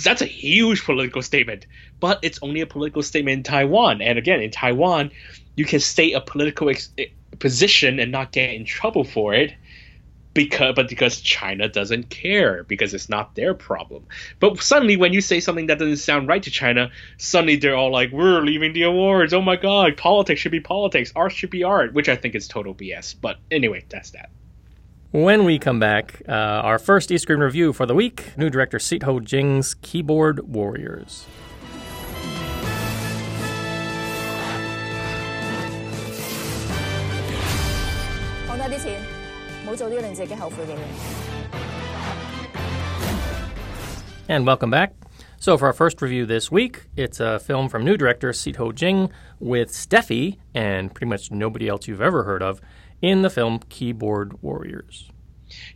[0.01, 1.67] That's a huge political statement,
[1.99, 4.01] but it's only a political statement in Taiwan.
[4.01, 5.11] And again, in Taiwan,
[5.55, 6.89] you can state a political ex-
[7.39, 9.53] position and not get in trouble for it
[10.33, 14.05] because but because China doesn't care because it's not their problem.
[14.39, 17.91] But suddenly when you say something that doesn't sound right to China, suddenly they're all
[17.91, 19.33] like, "We're leaving the awards.
[19.33, 21.11] Oh my god, politics should be politics.
[21.15, 23.15] Art should be art," which I think is total BS.
[23.19, 24.29] But anyway, that's that.
[25.11, 28.79] When we come back, uh, our first East Screen review for the week: new director
[28.79, 31.27] Sitt-Ho Jing's Keyboard Warriors.
[44.29, 44.93] And welcome back.
[45.39, 49.09] So, for our first review this week, it's a film from new director Sito Jing
[49.39, 52.61] with Steffi and pretty much nobody else you've ever heard of
[53.01, 55.09] in the film Keyboard Warriors.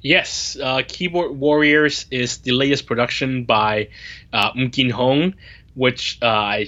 [0.04, 3.90] Yes, uh, Keyboard Warriors is the latest production by
[4.32, 5.34] uh, Mkin Hong,
[5.74, 6.60] which uh,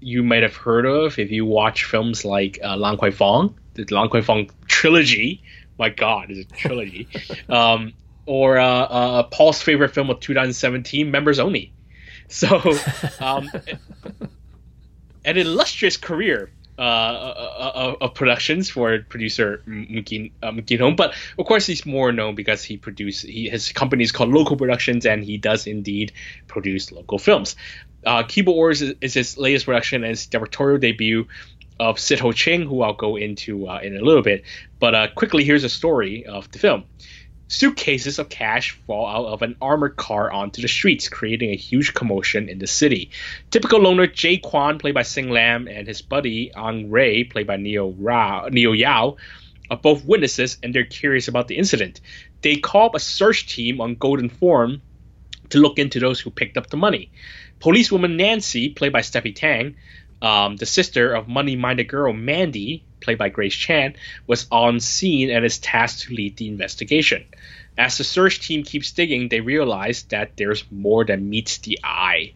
[0.00, 3.84] you might have heard of if you watch films like uh, Lan Kwai Fong, the
[3.90, 5.42] Lan Kwai Fong trilogy,
[5.78, 7.08] my God, is a trilogy.
[7.48, 7.92] um,
[8.26, 11.72] or uh, uh, Paul's favorite film of 2017, Members Only.
[12.28, 12.60] So,
[13.20, 13.50] um,
[15.24, 21.64] an illustrious career uh, uh, uh, of productions for producer Mukin uh, but of course
[21.64, 25.66] he's more known because he produced his company is called Local Productions and he does
[25.66, 26.12] indeed
[26.48, 27.56] produce local films.
[28.04, 31.26] Uh, Keyboard Wars is, is his latest production and his directorial debut
[31.78, 34.44] of Sid Ho Ching, who I'll go into uh, in a little bit.
[34.78, 36.84] But uh, quickly, here's a story of the film.
[37.48, 41.94] Suitcases of cash fall out of an armored car onto the streets, creating a huge
[41.94, 43.10] commotion in the city.
[43.50, 47.56] Typical loner Jay Kwan, played by Sing Lam, and his buddy Ang Ray, played by
[47.56, 49.16] Neo, Rao, Neo Yau,
[49.70, 52.00] are both witnesses and they're curious about the incident.
[52.42, 54.82] They call up a search team on Golden Forum
[55.50, 57.10] to look into those who picked up the money.
[57.60, 59.76] Policewoman Nancy, played by Steffi Tang,
[60.22, 65.44] um, the sister of money-minded girl Mandy, played by Grace Chan, was on scene and
[65.44, 67.24] is tasked to lead the investigation.
[67.78, 72.32] As the search team keeps digging, they realize that there's more than meets the eye.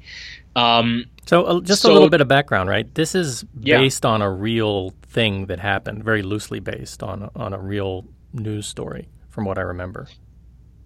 [0.55, 2.93] Um, so, uh, just so, a little bit of background, right?
[2.95, 4.11] This is based yeah.
[4.11, 9.09] on a real thing that happened, very loosely based on on a real news story,
[9.29, 10.09] from what I remember.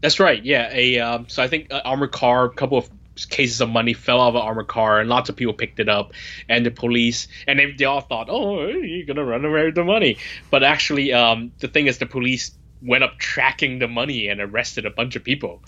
[0.02, 0.44] That's right.
[0.44, 0.68] Yeah.
[0.70, 2.90] A um, so I think uh, armored car, a couple of
[3.28, 5.88] cases of money fell out of an armored car, and lots of people picked it
[5.88, 6.12] up.
[6.48, 9.84] And the police, and they, they all thought, "Oh, you're gonna run away with the
[9.84, 10.18] money."
[10.50, 14.84] But actually, um, the thing is, the police went up tracking the money and arrested
[14.84, 15.62] a bunch of people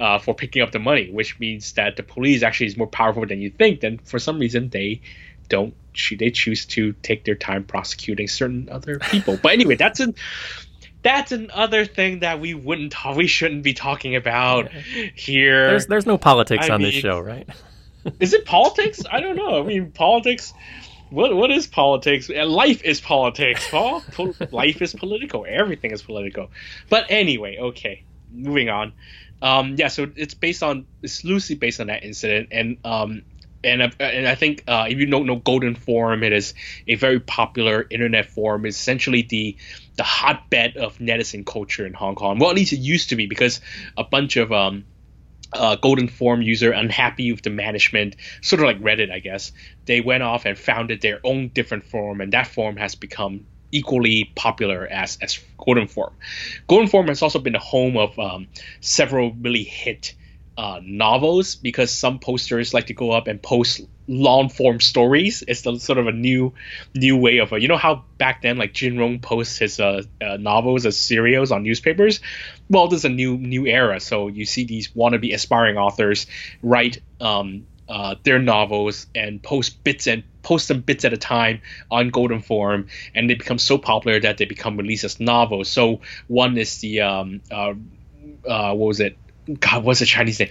[0.00, 3.26] uh, for picking up the money, which means that the police actually is more powerful
[3.26, 3.80] than you think.
[3.80, 5.02] Then for some reason, they
[5.48, 5.74] don't
[6.18, 9.38] they choose to take their time prosecuting certain other people.
[9.42, 10.14] but anyway, that's an
[11.02, 15.68] that's another thing that we wouldn't we shouldn't be talking about here.
[15.70, 17.48] There's there's no politics I on mean, this show, right?
[18.20, 19.02] is it politics?
[19.10, 19.60] I don't know.
[19.60, 20.52] I mean, politics.
[21.10, 22.28] What what is politics?
[22.30, 24.02] Life is politics, Paul.
[24.50, 25.44] Life is political.
[25.46, 26.50] Everything is political.
[26.88, 28.04] But anyway, okay.
[28.32, 28.94] Moving on.
[29.42, 33.22] Um, yeah, so it's based on it's loosely based on that incident, and um,
[33.64, 36.54] and and I think uh, if you don't know Golden Forum, it is
[36.86, 38.66] a very popular internet forum.
[38.66, 39.56] It's essentially the
[39.96, 42.38] the hotbed of netizen culture in Hong Kong.
[42.38, 43.60] Well, at least it used to be because
[43.96, 44.84] a bunch of um,
[45.52, 49.52] uh, Golden Forum user unhappy with the management, sort of like Reddit, I guess.
[49.86, 54.30] They went off and founded their own different forum, and that forum has become equally
[54.34, 56.14] popular as as Golden Forum.
[56.66, 58.48] Golden Forum has also been the home of um,
[58.80, 60.14] several really hit
[60.56, 65.42] uh, novels because some posters like to go up and post long form stories.
[65.46, 66.52] It's the, sort of a new
[66.94, 70.02] new way of a, you know how back then like Jin Yong posts his uh,
[70.20, 72.20] uh, novels as serials on newspapers.
[72.68, 76.26] Well, there's a new new era, so you see these wannabe aspiring authors
[76.62, 81.60] write um, uh, their novels and post bits and post them bits at a time
[81.90, 85.68] on Golden Forum, and they become so popular that they become released as novels.
[85.68, 87.74] So one is the um, uh,
[88.46, 89.16] uh, what was it?
[89.60, 90.50] God, what's the Chinese name?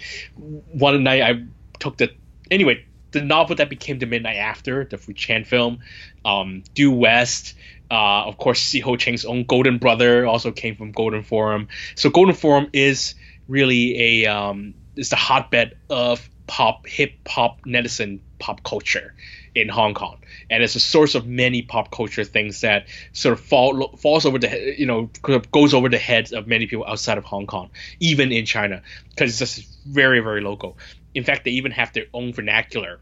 [0.71, 1.43] One night I
[1.79, 2.11] took the
[2.49, 5.79] anyway the novel that became the Midnight After, the Fruit Chan film,
[6.23, 7.55] um, Due West.
[7.89, 11.67] Uh, of course, Si Ho Ching's own Golden Brother also came from Golden Forum.
[11.95, 13.15] So Golden Forum is
[13.47, 19.13] really a um, is the hotbed of pop, hip hop, netizen pop culture
[19.53, 20.17] in Hong Kong,
[20.49, 24.39] and it's a source of many pop culture things that sort of fall falls over
[24.39, 25.09] the you know
[25.51, 29.41] goes over the heads of many people outside of Hong Kong, even in China, because
[29.41, 30.77] it's just very very local.
[31.13, 32.99] In fact, they even have their own vernacular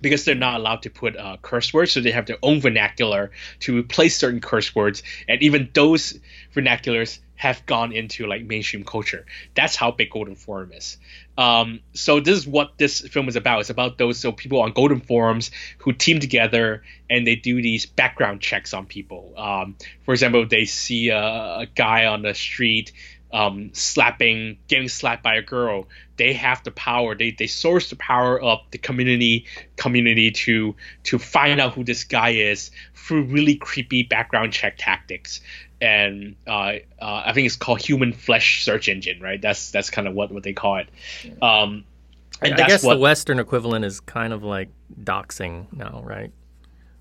[0.00, 3.30] because they're not allowed to put uh, curse words, so they have their own vernacular
[3.60, 6.18] to replace certain curse words, and even those
[6.54, 9.26] vernaculars have gone into like mainstream culture.
[9.56, 10.96] That's how big Golden Forum is.
[11.36, 13.62] Um, so this is what this film is about.
[13.62, 17.84] It's about those so people on Golden Forums who team together and they do these
[17.84, 19.34] background checks on people.
[19.36, 19.74] Um,
[20.04, 22.92] for example, they see a, a guy on the street
[23.32, 27.14] um, slapping, getting slapped by a girl, they have the power.
[27.14, 32.04] They, they source the power of the community community to to find out who this
[32.04, 35.40] guy is through really creepy background check tactics.
[35.80, 39.40] And uh, uh, I think it's called human flesh search engine, right?
[39.40, 40.88] That's that's kind of what, what they call it.
[41.42, 41.84] Um,
[42.40, 44.68] and I guess what, the Western equivalent is kind of like
[45.02, 46.30] doxing now, right?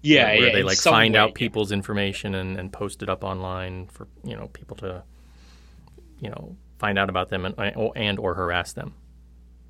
[0.01, 1.77] Yeah, where, where yeah, they like find way, out people's yeah.
[1.77, 5.03] information and, and post it up online for you know people to
[6.21, 7.55] you know find out about them and
[7.95, 8.93] and or harass them.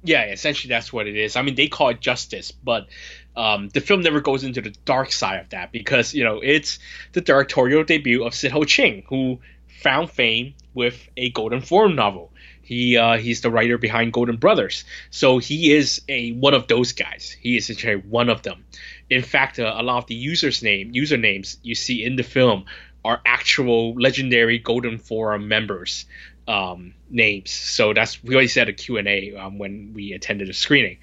[0.04, 1.36] Yeah, essentially that's what it is.
[1.36, 2.88] I mean, they call it justice, but
[3.36, 6.80] um, the film never goes into the dark side of that because you know it's
[7.14, 9.40] the directorial debut of Sid Ho Ching, who
[9.82, 12.32] found fame with a Golden Forum novel.
[12.64, 16.94] He uh, he's the writer behind Golden Brothers, so he is a one of those
[16.94, 17.36] guys.
[17.40, 18.66] He is essentially one of them.
[19.10, 22.66] In fact, uh, a lot of the users name usernames you see in the film
[23.04, 26.06] are actual legendary Golden Forum members
[26.48, 27.52] um, names.
[27.52, 30.98] So that's we always had a Q and A um, when we attended a screening.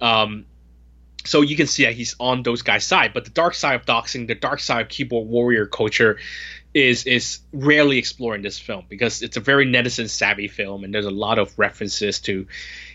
[0.00, 0.46] Um,
[1.24, 3.86] so you can see that he's on those guys' side, but the dark side of
[3.86, 6.18] doxing, the dark side of keyboard warrior culture,
[6.74, 10.94] is is rarely explored in this film because it's a very netizen savvy film, and
[10.94, 12.46] there's a lot of references to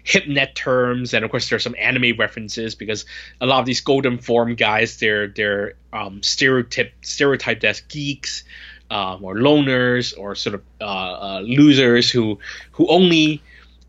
[0.03, 3.05] hipnet terms, and of course there's some anime references because
[3.39, 8.43] a lot of these Golden Forum guys, they're they're um, stereotype stereotyped as geeks.
[8.89, 12.39] Um, or loners, or sort of uh, uh, losers who
[12.71, 13.41] who only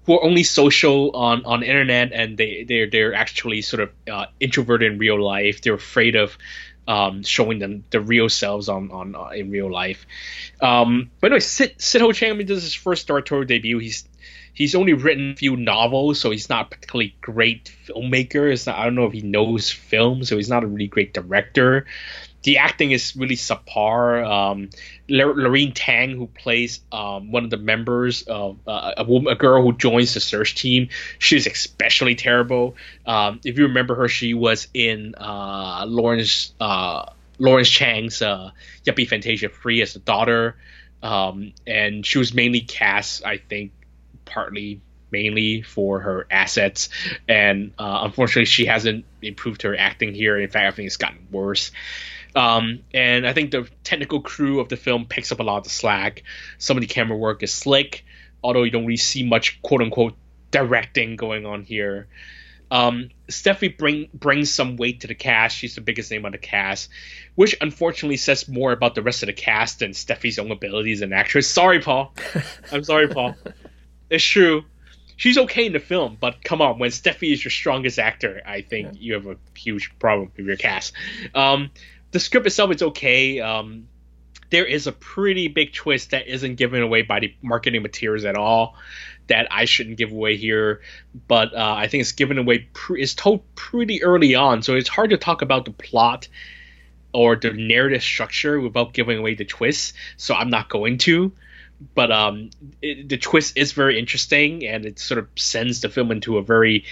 [0.08, 4.26] who are only social on on internet and they they're they're actually sort of uh,
[4.40, 5.60] introverted in real life.
[5.60, 6.36] They're afraid of
[6.88, 10.06] um, showing them the real selves on on uh, in real life.
[10.62, 13.78] Um, but anyway, Sit Sid Ho Chang, is his first directorial debut.
[13.78, 14.08] He's
[14.54, 18.66] he's only written a few novels, so he's not particularly great filmmaker.
[18.66, 21.84] Not, I don't know if he knows film, so he's not a really great director
[22.48, 24.24] the acting is really subpar.
[24.26, 24.70] Um,
[25.74, 29.74] Tang, who plays um, one of the members of uh, a woman, a girl who
[29.74, 30.88] joins the search team,
[31.18, 32.74] she's especially terrible.
[33.04, 38.52] Um, if you remember her, she was in uh, Lawrence uh, Lawrence Cheng's uh,
[38.86, 40.56] Yuppie Fantasia Free as the daughter,
[41.02, 43.72] um, and she was mainly cast, I think,
[44.24, 44.80] partly
[45.10, 46.88] mainly for her assets,
[47.28, 50.38] and uh, unfortunately, she hasn't improved her acting here.
[50.38, 51.72] In fact, I think it's gotten worse.
[52.34, 55.64] Um, and I think the technical crew of the film picks up a lot of
[55.64, 56.22] the slack.
[56.58, 58.04] Some of the camera work is slick,
[58.42, 60.14] although you don't really see much quote unquote
[60.50, 62.08] directing going on here.
[62.70, 65.56] Um, Stephy bring, brings some weight to the cast.
[65.56, 66.90] She's the biggest name on the cast,
[67.34, 71.02] which unfortunately says more about the rest of the cast than Stephy's own abilities as
[71.02, 71.50] an actress.
[71.50, 72.14] Sorry, Paul.
[72.72, 73.34] I'm sorry, Paul.
[74.10, 74.64] It's true.
[75.16, 78.60] She's okay in the film, but come on, when Stephy is your strongest actor, I
[78.60, 79.00] think yeah.
[79.00, 80.92] you have a huge problem with your cast.
[81.34, 81.70] Um,
[82.10, 83.40] the script itself is okay.
[83.40, 83.88] Um,
[84.50, 88.36] there is a pretty big twist that isn't given away by the marketing materials at
[88.36, 88.76] all
[89.26, 90.80] that I shouldn't give away here,
[91.26, 92.66] but uh, I think it's given away.
[92.72, 96.28] Pre- it's told pretty early on, so it's hard to talk about the plot
[97.12, 99.94] or the narrative structure without giving away the twist.
[100.16, 101.32] So I'm not going to.
[101.94, 102.50] But um,
[102.82, 106.42] it, the twist is very interesting, and it sort of sends the film into a
[106.42, 106.84] very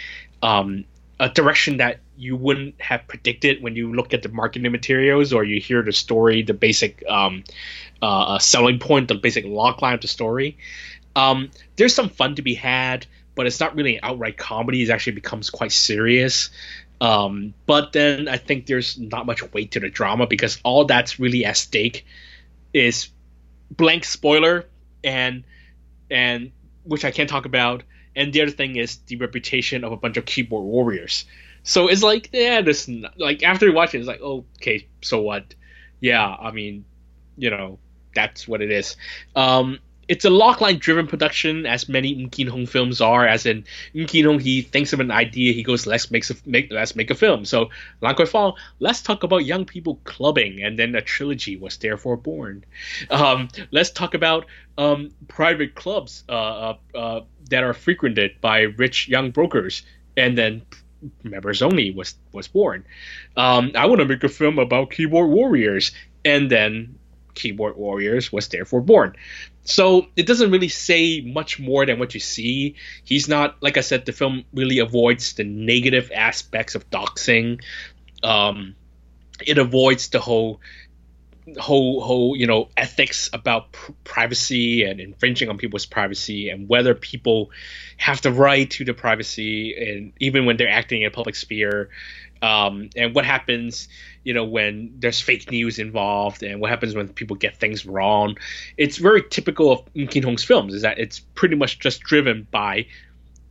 [0.43, 0.85] um,
[1.19, 5.45] a direction that you wouldn't have predicted when you look at the marketing materials or
[5.45, 7.45] you hear the story, the basic um,
[8.03, 10.59] uh, uh, selling point, the basic log line of the story.
[11.15, 14.83] Um, there's some fun to be had, but it's not really an outright comedy.
[14.83, 16.51] It actually becomes quite serious.
[17.01, 21.19] Um, but then I think there's not much weight to the drama because all that's
[21.19, 22.07] really at stake
[22.73, 23.09] is
[23.71, 24.67] blank spoiler
[25.03, 25.45] and
[26.11, 26.53] and
[26.85, 27.83] which I can't talk about
[28.17, 31.27] and the other thing is the reputation of a bunch of keyboard warriors.
[31.67, 35.55] So it's like, yeah, this like after watching, it's like, okay, so what?
[36.01, 36.85] Yeah, I mean,
[37.37, 37.81] you know,
[38.15, 38.97] that's what it is.
[39.35, 43.27] Um, it's a logline driven production, as many Kin Hong films are.
[43.27, 43.65] As in
[44.07, 47.11] Kin Hong, he thinks of an idea, he goes, "Let's make a make let's make
[47.11, 51.03] a film." So Lan Kwai Fong, let's talk about young people clubbing, and then a
[51.03, 52.65] trilogy was therefore born.
[53.11, 54.47] Um, let's talk about
[54.79, 59.83] um, private clubs uh, uh, uh, that are frequented by rich young brokers,
[60.17, 60.63] and then
[61.23, 62.85] members only was was born.
[63.37, 65.93] Um, I want to make a film about keyboard warriors,
[66.25, 66.99] and then
[67.35, 69.15] keyboard warriors was therefore born.
[69.65, 72.77] So it doesn't really say much more than what you see.
[73.05, 77.61] He's not, like I said, the film really avoids the negative aspects of doxing.
[78.23, 78.75] Um,
[79.45, 80.61] it avoids the whole
[81.59, 86.95] whole whole you know ethics about pr- privacy and infringing on people's privacy and whether
[86.95, 87.51] people
[87.97, 91.89] have the right to the privacy and even when they're acting in a public sphere
[92.43, 93.89] um, and what happens
[94.27, 98.37] you know when there's fake news involved and what happens when people get things wrong.
[98.77, 102.89] It's very typical of Kin Hong's films is that it's pretty much just driven by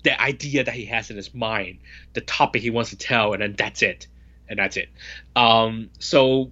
[0.03, 1.79] the idea that he has in his mind
[2.11, 4.07] the topic he wants to tell and then that's it.
[4.49, 4.89] And that's it.
[5.35, 6.51] Um, so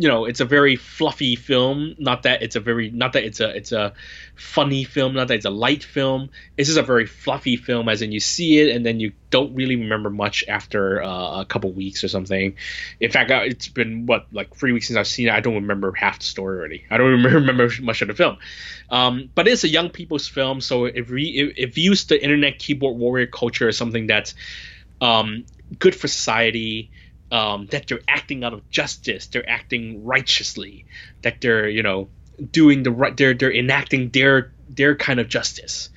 [0.00, 1.94] you know it's a very fluffy film.
[1.98, 3.92] Not that it's a very not that it's a it's a
[4.34, 5.12] funny film.
[5.12, 6.30] Not that it's a light film.
[6.56, 9.54] It's just a very fluffy film as in you see it and then you don't
[9.54, 12.56] really remember much after uh, a couple weeks or something.
[12.98, 15.34] In fact uh, it's been what like three weeks since i've seen it.
[15.34, 16.86] I don't remember half the story already.
[16.90, 18.38] I don't remember much of the film.
[18.88, 22.58] Um, but it's a young people's film so it, re- it, it views the internet
[22.58, 24.34] keyboard warrior culture as something that's
[25.02, 25.44] um,
[25.78, 26.90] good for society
[27.30, 30.86] um, that they're acting out of justice, they're acting righteously,
[31.22, 32.10] that they're you know
[32.50, 35.90] doing the right, they're they're enacting their their kind of justice.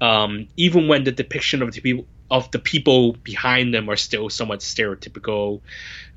[0.00, 4.30] um, even when the depiction of the people of the people behind them are still
[4.30, 5.62] somewhat stereotypical.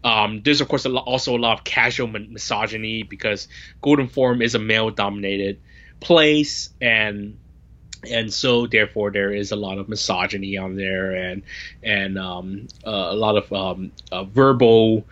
[0.03, 3.47] Um, there's of course a also a lot of casual misogyny because
[3.81, 5.61] Golden Forum is a male-dominated
[5.99, 7.39] place, and
[8.09, 11.43] and so therefore there is a lot of misogyny on there, and
[11.81, 15.05] and um, uh, a lot of um, uh, verbal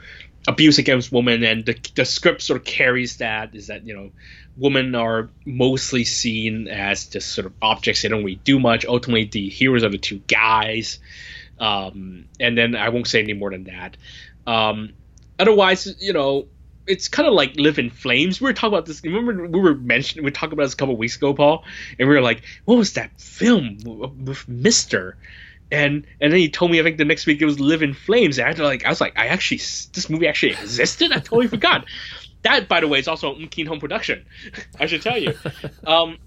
[0.48, 4.12] abuse against women, and the the script sort of carries that is that you know
[4.58, 8.02] women are mostly seen as just sort of objects.
[8.02, 8.86] They don't really do much.
[8.86, 11.00] Ultimately, the heroes are the two guys.
[11.60, 13.96] Um, and then I won't say any more than that.
[14.48, 14.94] Um,
[15.38, 16.48] otherwise, you know,
[16.88, 18.42] it's kind of like live in flames.
[18.42, 19.04] We were talking about this.
[19.04, 21.64] Remember, we were mentioning, we talked about this a couple weeks ago, Paul,
[22.00, 25.18] and we were like, "What was that film with Mister?"
[25.72, 27.94] And and then he told me, I think the next week it was Live in
[27.94, 28.38] Flames.
[28.38, 31.12] And I had to like, I was like, I actually, this movie actually existed.
[31.12, 31.86] I totally forgot.
[32.44, 34.26] That, by the way, is also a Kin Hong production.
[34.80, 35.34] I should tell you.
[35.88, 36.18] um,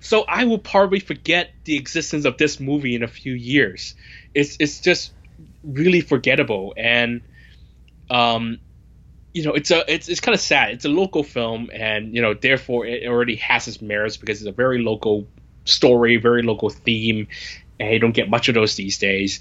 [0.00, 3.94] so I will probably forget the existence of this movie in a few years.
[4.34, 5.12] It's it's just
[5.62, 7.20] really forgettable, and
[8.10, 8.58] um,
[9.32, 10.72] you know, it's a it's it's kind of sad.
[10.72, 14.48] It's a local film, and you know, therefore, it already has its merits because it's
[14.48, 15.26] a very local
[15.64, 17.28] story, very local theme,
[17.80, 19.40] and you don't get much of those these days.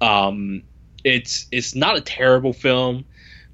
[0.00, 0.62] Um,
[1.04, 3.04] it's it's not a terrible film.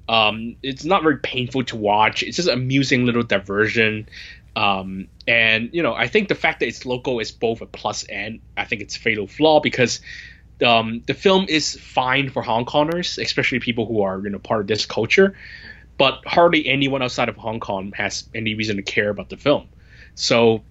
[0.09, 2.23] Um, it's not very painful to watch.
[2.23, 4.07] It's just an amusing little diversion.
[4.55, 8.03] Um, and you know, I think the fact that it's local is both a plus
[8.05, 10.01] and I think it's a fatal flaw because
[10.65, 14.61] um, the film is fine for Hong Kongers, especially people who are you know part
[14.61, 15.35] of this culture,
[15.97, 19.67] but hardly anyone outside of Hong Kong has any reason to care about the film.
[20.15, 20.63] So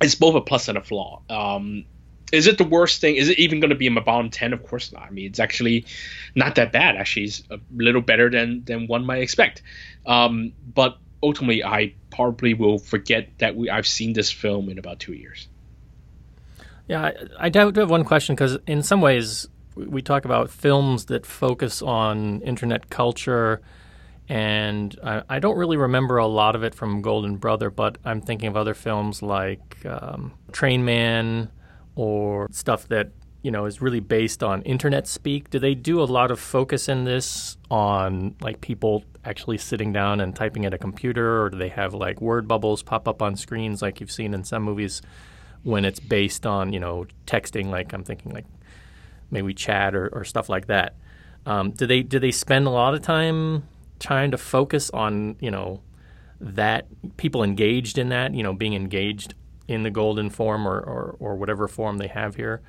[0.00, 1.22] it's both a plus and a flaw.
[1.28, 1.84] Um,
[2.32, 3.16] is it the worst thing?
[3.16, 4.52] Is it even going to be in my bottom ten?
[4.52, 5.02] Of course not.
[5.02, 5.86] I mean, it's actually
[6.34, 6.96] not that bad.
[6.96, 9.62] Actually, it's a little better than than one might expect.
[10.06, 15.00] Um, but ultimately, I probably will forget that we I've seen this film in about
[15.00, 15.48] two years.
[16.86, 21.06] Yeah, I, I do have one question because in some ways we talk about films
[21.06, 23.60] that focus on internet culture,
[24.30, 28.20] and I, I, don't really remember a lot of it from Golden Brother, but I'm
[28.20, 31.50] thinking of other films like um, Train Man
[31.96, 33.10] or stuff that
[33.42, 35.50] you know is really based on internet speak.
[35.50, 40.20] Do they do a lot of focus in this on like people actually sitting down
[40.20, 43.36] and typing at a computer or do they have like word bubbles pop up on
[43.36, 45.02] screens like you've seen in some movies
[45.62, 48.46] when it's based on you know texting like i'm thinking like
[49.30, 50.94] maybe chat or, or stuff like that?
[51.46, 53.64] Um, do they do they spend a lot of time
[54.00, 55.80] trying to focus on you know
[56.40, 56.86] that
[57.16, 59.34] people engaged in that you know being engaged
[59.70, 62.60] in the Golden Forum or, or, or whatever form they have here?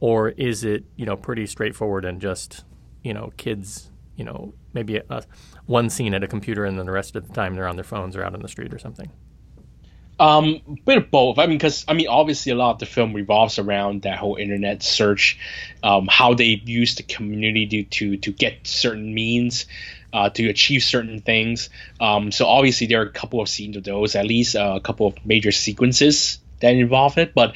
[0.00, 2.64] Or is it, you know, pretty straightforward and just,
[3.04, 5.22] you know, kids, you know, maybe a,
[5.66, 7.84] one scene at a computer and then the rest of the time they're on their
[7.84, 9.08] phones or out in the street or something?
[10.18, 11.38] Um, bit of both.
[11.38, 14.34] I mean, because I mean, obviously, a lot of the film revolves around that whole
[14.34, 15.38] internet search,
[15.84, 19.66] um, how they use the community to, to get certain means,
[20.12, 21.70] uh, to achieve certain things.
[22.00, 24.80] Um, so obviously, there are a couple of scenes of those, at least uh, a
[24.80, 27.54] couple of major sequences that involve it, but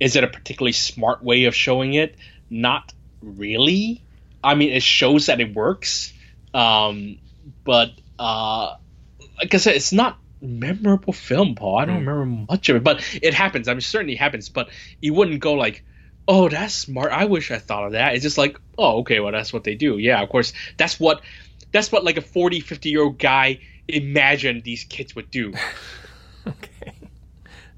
[0.00, 2.16] is it a particularly smart way of showing it?
[2.50, 4.02] Not really.
[4.42, 6.12] I mean, it shows that it works,
[6.52, 7.18] um,
[7.64, 8.76] but uh,
[9.38, 11.78] like I said, it's not memorable film, Paul.
[11.78, 12.06] I don't mm.
[12.06, 13.68] remember much of it, but it happens.
[13.68, 14.70] I mean, certainly happens, but
[15.00, 15.84] you wouldn't go like,
[16.26, 17.12] "Oh, that's smart.
[17.12, 19.76] I wish I thought of that." It's just like, "Oh, okay, well, that's what they
[19.76, 21.22] do." Yeah, of course, that's what
[21.72, 25.52] that's what like a 40, 50 year old guy imagined these kids would do.
[26.46, 26.92] okay.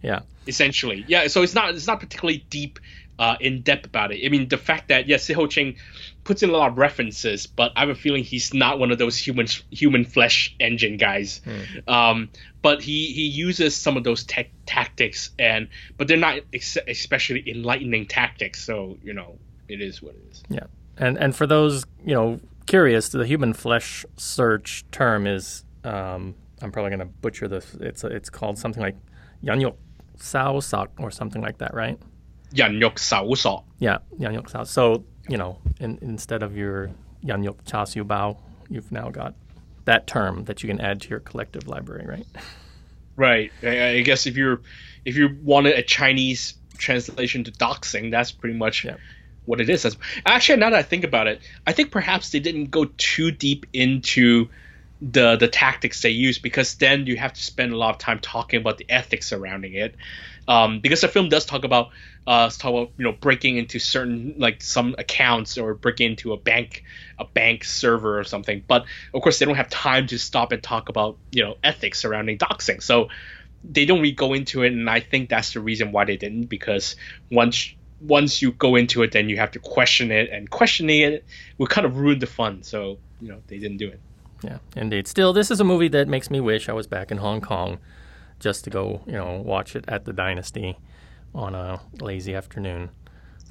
[0.03, 1.03] Yeah essentially.
[1.09, 2.79] Yeah, so it's not it's not particularly deep,
[3.19, 4.25] uh, in depth about it.
[4.25, 5.77] I mean, the fact that yes, Siho Ching
[6.25, 8.99] puts in a lot of references, but I have a feeling he's not one of
[8.99, 11.41] those human human flesh engine guys.
[11.45, 11.91] Hmm.
[11.91, 12.29] Um,
[12.63, 17.49] but he he uses some of those tech tactics, and but they're not ex- especially
[17.49, 18.65] enlightening tactics.
[18.65, 19.39] So you know,
[19.69, 20.43] it is what it is.
[20.49, 20.67] Yeah,
[20.97, 22.41] and and for those you know
[22.75, 27.73] curious, the human flesh search term is um, I'm probably going to butcher this.
[27.79, 28.97] It's it's called something like
[29.45, 29.77] yanyok
[30.19, 31.97] saosak or something like that, right?
[32.53, 33.63] Yanyok saosak.
[33.79, 34.67] Yeah, yanyok.
[34.67, 36.91] So you know, in, instead of your
[37.25, 39.35] yanyok chasiu bao, you've now got
[39.85, 42.27] that term that you can add to your collective library, right?
[43.17, 43.53] Right.
[43.63, 44.63] I, I guess if you're
[45.05, 48.97] if you wanted a Chinese translation to doxing, that's pretty much yeah
[49.47, 49.97] what it is.
[50.27, 53.67] Actually, now that I think about it, I think perhaps they didn't go too deep
[53.73, 54.49] into
[55.01, 58.19] the the tactics they use because then you have to spend a lot of time
[58.21, 59.97] talking about the ethics surrounding it.
[60.47, 61.91] Um, because the film does talk about
[62.27, 66.37] uh, talk about you know breaking into certain like some accounts or breaking into a
[66.37, 66.85] bank
[67.19, 68.63] a bank server or something.
[68.67, 72.01] But of course they don't have time to stop and talk about you know ethics
[72.01, 72.83] surrounding doxing.
[72.83, 73.09] So
[73.63, 76.45] they don't really go into it, and I think that's the reason why they didn't
[76.45, 76.97] because
[77.31, 77.75] once
[78.07, 81.25] once you go into it, then you have to question it, and questioning it
[81.59, 82.63] will kind of ruin the fun.
[82.63, 84.01] So you know they didn't do it.
[84.43, 85.07] Yeah, indeed.
[85.09, 87.79] Still, this is a movie that makes me wish I was back in Hong Kong
[88.41, 90.77] just to go, you know, watch it at the Dynasty
[91.35, 92.91] on a lazy afternoon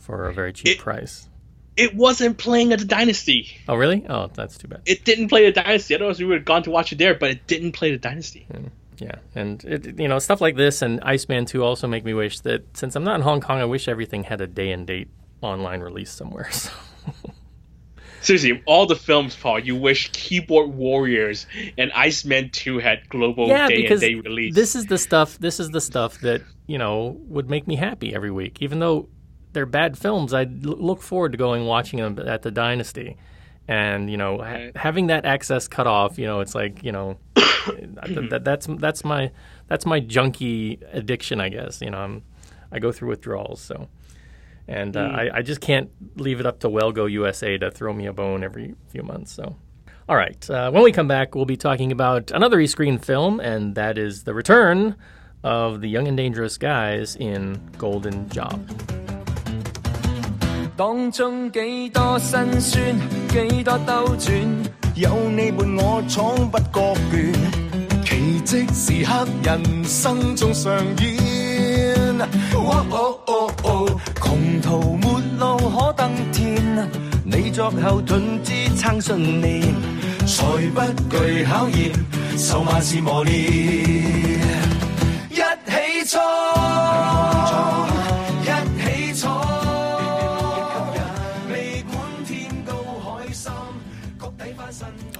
[0.01, 1.29] for a very cheap It- price.
[1.75, 3.47] It wasn't playing at the Dynasty.
[3.67, 4.05] Oh, really?
[4.07, 4.81] Oh, that's too bad.
[4.85, 5.95] It didn't play the Dynasty.
[5.95, 8.45] Otherwise, we would have gone to watch it there, but it didn't play the Dynasty.
[8.51, 8.67] Hmm.
[8.97, 12.39] Yeah, and it, you know stuff like this and Iceman 2 also make me wish
[12.41, 15.09] that since I'm not in Hong Kong, I wish everything had a day and date
[15.41, 16.49] online release somewhere.
[18.23, 21.45] So, Seriously, all the films, Paul, you wish Keyboard Warriors
[21.77, 24.55] and Iceman 2 had global yeah, day and day release.
[24.55, 25.37] this is the stuff.
[25.39, 29.09] This is the stuff that you know would make me happy every week, even though
[29.51, 30.33] they're bad films.
[30.33, 33.17] I look forward to going watching them at the Dynasty,
[33.67, 34.77] and you know ha- Right.
[34.77, 36.17] having that access cut off.
[36.17, 39.31] You know, it's like you know that, that, that's that's my
[39.67, 41.81] that's my junkie addiction, I guess.
[41.81, 42.23] You know, I'm
[42.71, 43.87] I go through withdrawals, so.
[44.65, 47.91] And uh, I, I just can't leave it up to Well Go USA to throw
[47.91, 49.33] me a bone every few months.
[49.33, 49.57] So,
[50.07, 50.49] all right.
[50.49, 54.23] Uh, when we come back, we'll be talking about another e-screen film, and that is
[54.23, 54.95] the return
[55.43, 59.02] of the Young and Dangerous guys in Golden Job.
[60.75, 62.83] 當中幾多辛酸，
[63.29, 64.31] 幾多兜轉，
[64.95, 67.31] 有你伴我闯不覺倦，
[68.03, 72.19] 奇蹟時刻人生中上演。
[72.55, 76.89] 哦哦哦哦，窮途末路可登天，
[77.23, 79.61] 你作後盾支撐信念，
[80.25, 80.43] 才
[80.73, 80.81] 不
[81.15, 81.91] 惧考验，
[82.35, 84.62] 受万事磨練，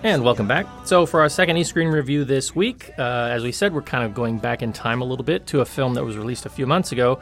[0.03, 0.67] And welcome back.
[0.83, 4.03] So, for our second e screen review this week, uh, as we said, we're kind
[4.03, 6.49] of going back in time a little bit to a film that was released a
[6.49, 7.21] few months ago,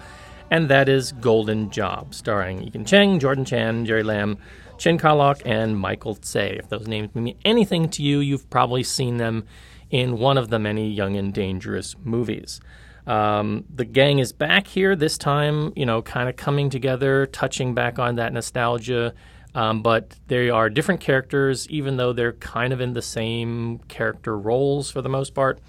[0.49, 4.39] and that is Golden Job, starring Ekin Cheng, Jordan Chan, Jerry Lam,
[4.79, 6.57] Chin Ka-lok, and Michael Tse.
[6.57, 9.45] If those names mean anything to you, you've probably seen them
[9.91, 12.61] in one of the many Young and Dangerous movies.
[13.05, 17.75] Um, the gang is back here this time, you know, kind of coming together, touching
[17.75, 19.13] back on that nostalgia.
[19.53, 24.37] Um, but they are different characters, even though they're kind of in the same character
[24.37, 25.59] roles for the most part.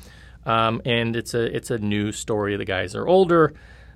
[0.46, 2.56] Um, and it's a it's a new story.
[2.56, 3.54] The guys are older,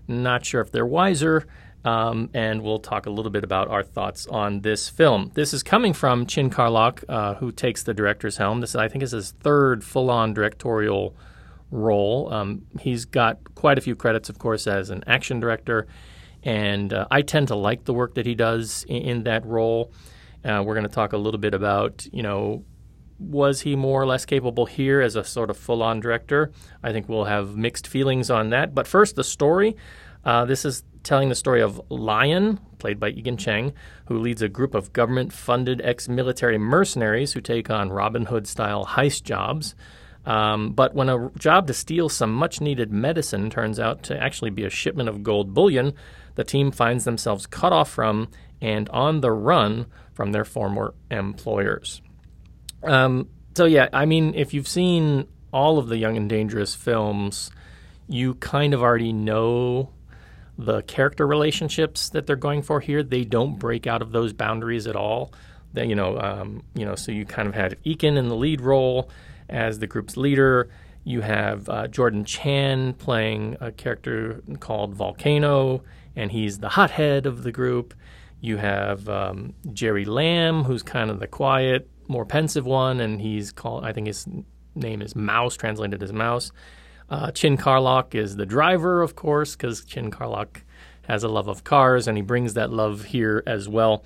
[0.08, 1.46] not sure if they're wiser.
[1.84, 5.30] Um, and we'll talk a little bit about our thoughts on this film.
[5.34, 8.60] This is coming from Chin Ka-lok, uh, who takes the director's helm.
[8.60, 11.14] This, I think, is his third full-on directorial
[11.70, 12.32] role.
[12.34, 15.86] Um, he's got quite a few credits, of course, as an action director,
[16.46, 19.92] and uh, I tend to like the work that he does in, in that role.
[20.44, 22.64] Uh, we're going to talk a little bit about, you know,
[23.18, 26.52] was he more or less capable here as a sort of full-on director?
[26.82, 28.74] I think we'll have mixed feelings on that.
[28.74, 29.76] But first, the story.
[30.24, 33.72] Uh, this is telling the story of Lion, played by Ekin Cheng,
[34.06, 39.74] who leads a group of government-funded ex-military mercenaries who take on Robin Hood-style heist jobs.
[40.26, 44.50] Um, but when a job to steal some much needed medicine turns out to actually
[44.50, 45.94] be a shipment of gold bullion,
[46.36, 48.28] the team finds themselves cut off from
[48.60, 52.00] and on the run from their former employers.
[52.82, 57.50] Um, so, yeah, I mean, if you've seen all of the Young and Dangerous films,
[58.08, 59.90] you kind of already know
[60.58, 63.02] the character relationships that they're going for here.
[63.02, 65.32] They don't break out of those boundaries at all.
[65.72, 68.60] They, you know, um, you know, so you kind of had Ekin in the lead
[68.60, 69.10] role
[69.48, 70.70] as the group's leader.
[71.04, 75.82] You have uh, Jordan Chan playing a character called Volcano,
[76.16, 77.94] and he's the hothead of the group.
[78.40, 83.52] You have um, Jerry Lam, who's kind of the quiet, more pensive one, and he's
[83.52, 84.26] called, I think his
[84.74, 86.52] name is Mouse, translated as Mouse.
[87.08, 90.62] Uh, Chin Ka-lok is the driver, of course, because Chin Ka-lok
[91.06, 94.04] has a love of cars, and he brings that love here as well.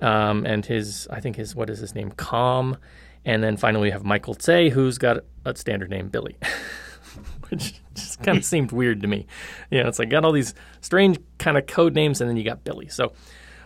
[0.00, 2.10] Um, and his, I think his, what is his name?
[2.12, 2.76] Calm.
[3.24, 6.36] And then finally we have Michael Tse, who's got a standard name, Billy,
[7.56, 9.26] which just kind of seemed weird to me.
[9.70, 12.44] You know, it's like got all these strange kind of code names, and then you
[12.44, 12.88] got Billy.
[12.88, 13.12] So,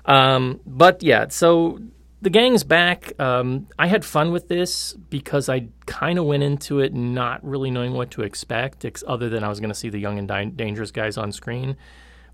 [0.04, 1.78] um, but yeah, so
[2.20, 3.12] the gang's back.
[3.20, 7.70] Um, I had fun with this because I kind of went into it not really
[7.70, 10.26] knowing what to expect, ex- other than I was going to see the young and
[10.28, 11.76] di- dangerous guys on screen.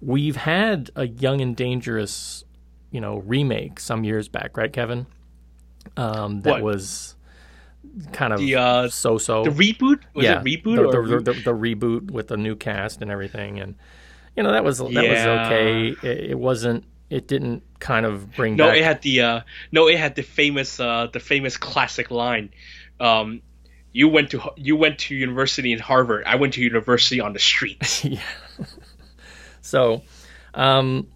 [0.01, 2.45] We've had a young and dangerous,
[2.91, 5.07] you know, remake some years back, right, Kevin?
[5.97, 6.63] Um, that What?
[6.63, 7.14] was
[8.13, 9.45] kind of The, uh, so-so.
[9.45, 12.57] The reboot was yeah, it reboot the, or the, the, the reboot with the new
[12.57, 13.77] cast and everything, and
[14.37, 15.89] you know that was that was okay.
[16.03, 16.85] It, it wasn't.
[17.11, 18.69] It didn't kind of bring no?
[18.69, 18.79] back.
[18.79, 22.51] It had the uh, no, it had the famous uh, the famous classic line.
[22.99, 23.43] Um,
[23.95, 26.25] you went to you went to university in Harvard.
[26.27, 28.05] I went to university on the street.
[28.05, 28.21] yeah.
[29.61, 30.03] so,
[30.53, 31.07] um,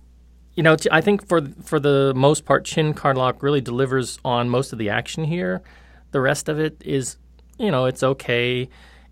[0.55, 4.73] you know, I think for for the most part, Chin Ka-lok really delivers on most
[4.73, 5.63] of the action here.
[6.11, 7.17] The rest of it is,
[7.59, 8.69] you know, it's okay.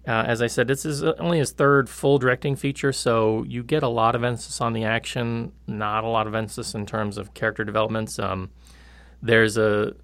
[0.06, 3.82] Uh, as I said, this is only his third full directing feature, so you get
[3.82, 7.34] a lot of emphasis on the action, not a lot of emphasis in terms of
[7.34, 8.18] character developments.
[8.18, 8.50] Um,
[9.20, 9.94] there's a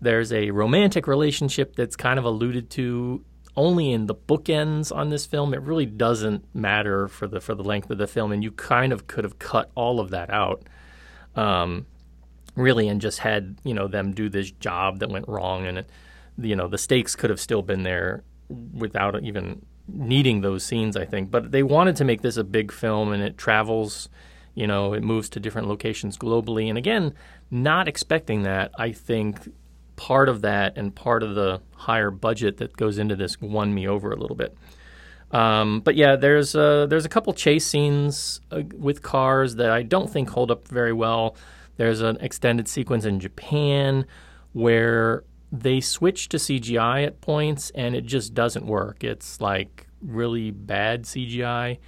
[0.00, 3.24] there's a romantic relationship that's kind of alluded to
[3.56, 5.54] only in the bookends on this film.
[5.54, 8.92] It really doesn't matter for the for the length of the film, and you kind
[8.92, 10.62] of could have cut all of that out,
[11.36, 11.86] um,
[12.56, 15.90] really, and just had you know them do this job that went wrong, and it,
[16.38, 18.24] you know the stakes could have still been there
[18.72, 21.30] without even needing those scenes, I think.
[21.30, 24.08] But they wanted to make this a big film, and it travels.
[24.54, 27.12] You know, it moves to different locations globally, and again,
[27.50, 28.70] not expecting that.
[28.78, 29.48] I think
[29.96, 33.88] part of that and part of the higher budget that goes into this won me
[33.88, 34.56] over a little bit.
[35.30, 39.82] Um, but yeah, there's a, there's a couple chase scenes uh, with cars that I
[39.82, 41.36] don't think hold up very well.
[41.76, 44.06] There's an extended sequence in Japan
[44.52, 45.24] where
[45.60, 49.04] they switch to CGI at points and it just doesn't work.
[49.04, 51.78] It's like really bad CGI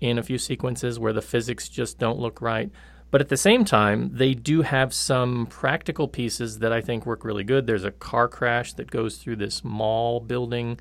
[0.00, 2.70] in a few sequences where the physics just don't look right.
[3.10, 7.24] But at the same time, they do have some practical pieces that I think work
[7.24, 7.66] really good.
[7.66, 10.80] There's a car crash that goes through this mall building,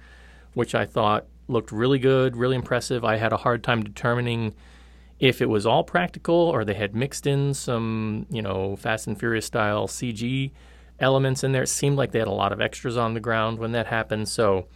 [0.53, 3.03] which I thought looked really good, really impressive.
[3.03, 4.53] I had a hard time determining
[5.19, 9.19] if it was all practical or they had mixed in some, you know, Fast and
[9.19, 10.51] Furious style CG
[10.99, 11.63] elements in there.
[11.63, 14.27] It seemed like they had a lot of extras on the ground when that happened.
[14.29, 14.67] So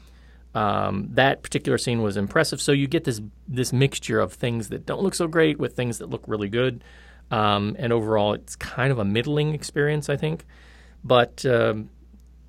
[0.56, 2.62] um, that particular scene was impressive.
[2.62, 5.98] So you get this this mixture of things that don't look so great with things
[5.98, 6.84] that look really good.
[7.32, 10.46] Um, and overall, it's kind of a middling experience, I think.
[11.04, 11.90] But um,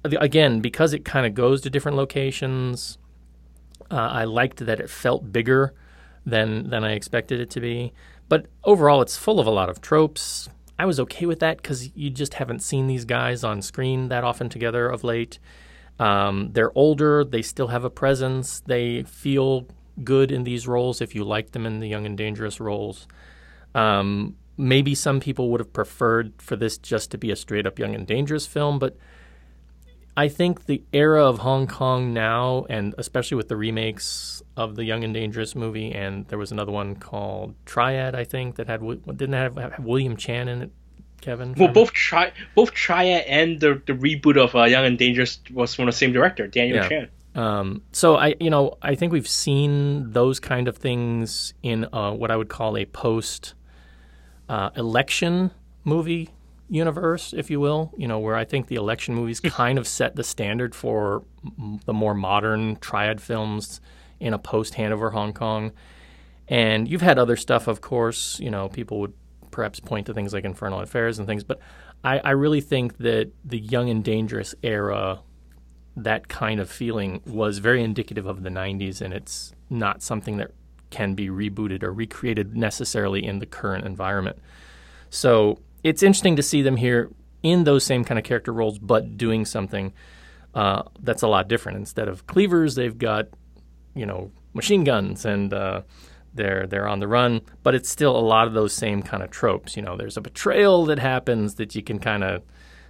[0.04, 2.98] again, because it kind of goes to different locations,
[3.90, 5.72] uh, I liked that it felt bigger
[6.26, 7.92] than than I expected it to be.
[8.28, 10.48] But overall, it's full of a lot of tropes.
[10.78, 14.24] I was okay with that because you just haven't seen these guys on screen that
[14.24, 15.38] often together of late.
[15.98, 19.68] Um, they're older, they still have a presence, they feel
[20.02, 23.06] good in these roles if you like them in the Young and Dangerous roles.
[23.76, 27.78] Um, maybe some people would have preferred for this just to be a straight up
[27.78, 28.96] Young and Dangerous film, but
[30.16, 34.84] I think the era of Hong Kong now, and especially with the remakes of the
[34.84, 38.80] Young and Dangerous movie, and there was another one called Triad, I think, that had
[38.80, 40.70] didn't have, have William Chan in it.
[41.20, 41.54] Kevin.
[41.56, 45.74] Well, both tri- both Triad and the the reboot of uh, Young and Dangerous was
[45.74, 46.88] from the same director, Daniel yeah.
[46.88, 47.08] Chan.
[47.34, 52.12] Um, so I, you know, I think we've seen those kind of things in uh,
[52.12, 53.54] what I would call a post
[54.48, 55.50] uh, election
[55.82, 56.30] movie
[56.68, 60.16] universe, if you will, you know, where I think the election movies kind of set
[60.16, 61.24] the standard for
[61.58, 63.80] m- the more modern triad films
[64.24, 65.72] in a post Handover Hong Kong.
[66.48, 69.12] And you've had other stuff, of course, you know, people would
[69.50, 71.60] perhaps point to things like Infernal Affairs and things, but
[72.02, 75.20] I, I really think that the young and dangerous era,
[75.96, 80.52] that kind of feeling was very indicative of the 90s, and it's not something that
[80.90, 84.38] can be rebooted or recreated necessarily in the current environment.
[85.10, 87.10] So it's interesting to see them here
[87.42, 89.92] in those same kind of character roles, but doing something
[90.54, 91.78] uh, that's a lot different.
[91.78, 93.28] Instead of cleavers, they've got
[93.94, 95.82] you know machine guns and uh,
[96.34, 97.40] they're they're on the run.
[97.62, 99.76] But it's still a lot of those same kind of tropes.
[99.76, 102.42] You know, there's a betrayal that happens that you can kind of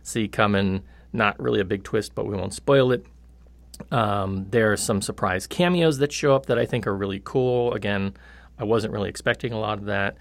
[0.02, 0.82] see coming.
[1.12, 3.06] Not really a big twist, but we won't spoil it.
[3.90, 7.72] Um, there are some surprise cameos that show up that I think are really cool.
[7.72, 8.14] Again,
[8.58, 10.16] I wasn't really expecting a lot of that.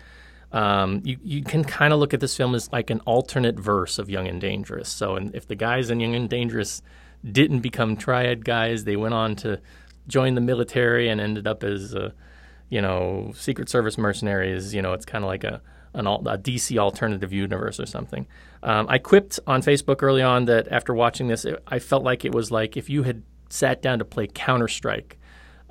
[0.51, 3.97] Um, you, you can kind of look at this film as like an alternate verse
[3.97, 4.89] of Young and Dangerous.
[4.89, 6.83] So, and if the guys in Young and Dangerous
[7.29, 9.59] didn't become triad guys, they went on to
[10.07, 12.13] join the military and ended up as, a,
[12.69, 14.73] you know, Secret Service mercenaries.
[14.73, 15.61] You know, it's kind of like a
[15.95, 18.25] an, a DC alternative universe or something.
[18.63, 22.25] Um, I quipped on Facebook early on that after watching this, it, I felt like
[22.25, 25.19] it was like if you had sat down to play Counter Strike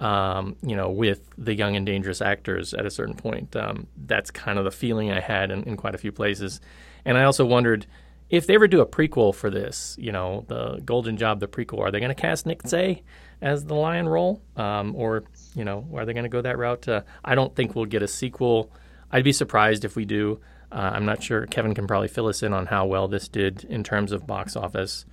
[0.02, 3.54] um, you know, with the young and dangerous actors at a certain point.
[3.54, 6.60] Um, that's kind of the feeling I had in, in, quite a few places.
[7.04, 7.86] And I also wondered
[8.28, 11.78] if they ever do a prequel for this, you know, the Golden Job, the prequel,
[11.80, 13.02] are they going to cast Nick Tse
[13.42, 14.40] as the lion role?
[14.56, 15.24] Um, or,
[15.54, 16.88] you know, are they going to go that route?
[16.88, 18.70] Uh, I don't think we'll get a sequel.
[19.10, 20.40] I'd be surprised if we do.
[20.70, 21.46] Uh, I'm not sure.
[21.46, 24.56] Kevin can probably fill us in on how well this did in terms of box
[24.56, 25.04] office.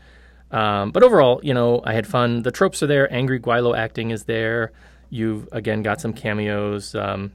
[0.51, 2.43] Um, but overall, you know, I had fun.
[2.43, 3.11] The tropes are there.
[3.13, 4.71] Angry Gweilo acting is there.
[5.09, 6.95] You've again got some cameos.
[6.95, 7.33] Um,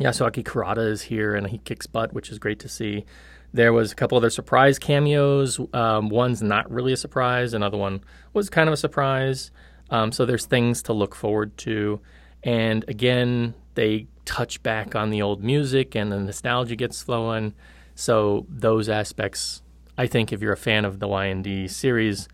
[0.00, 3.04] Yasuaki Kurata is here and he kicks butt, which is great to see.
[3.52, 5.60] There was a couple other surprise cameos.
[5.72, 7.54] Um, one's not really a surprise.
[7.54, 8.02] Another one
[8.32, 9.52] was kind of a surprise.
[9.90, 12.00] Um, so there's things to look forward to.
[12.42, 17.54] And again, they touch back on the old music and the nostalgia gets flowing.
[17.94, 19.62] So those aspects,
[19.96, 22.28] I think, if you're a fan of the Y&D series,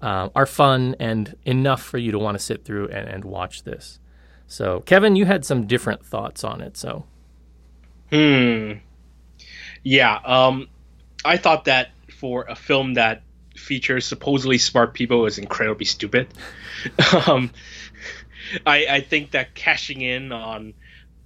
[0.00, 3.64] uh, are fun and enough for you to want to sit through and, and watch
[3.64, 3.98] this.
[4.46, 6.76] So, Kevin, you had some different thoughts on it.
[6.76, 7.04] So,
[8.10, 8.72] Hmm.
[9.82, 10.18] Yeah.
[10.24, 10.68] Um,
[11.24, 13.22] I thought that for a film that
[13.60, 16.28] features supposedly smart people is incredibly stupid.
[17.26, 17.50] um,
[18.66, 20.74] I, I think that cashing in on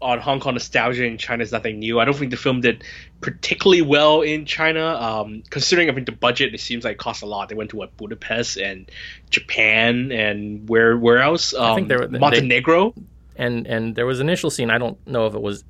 [0.02, 1.98] on Hong Kong nostalgia in China is nothing new.
[1.98, 2.84] I don't think the film did
[3.22, 4.84] particularly well in China.
[4.86, 7.48] Um, considering I think the budget, it seems like it cost a lot.
[7.48, 8.90] They went to what Budapest and
[9.30, 11.54] Japan and where where else?
[11.54, 12.92] Um, I think there were- they- Montenegro.
[13.36, 14.70] and and there was an initial scene.
[14.70, 15.64] I don't know if it was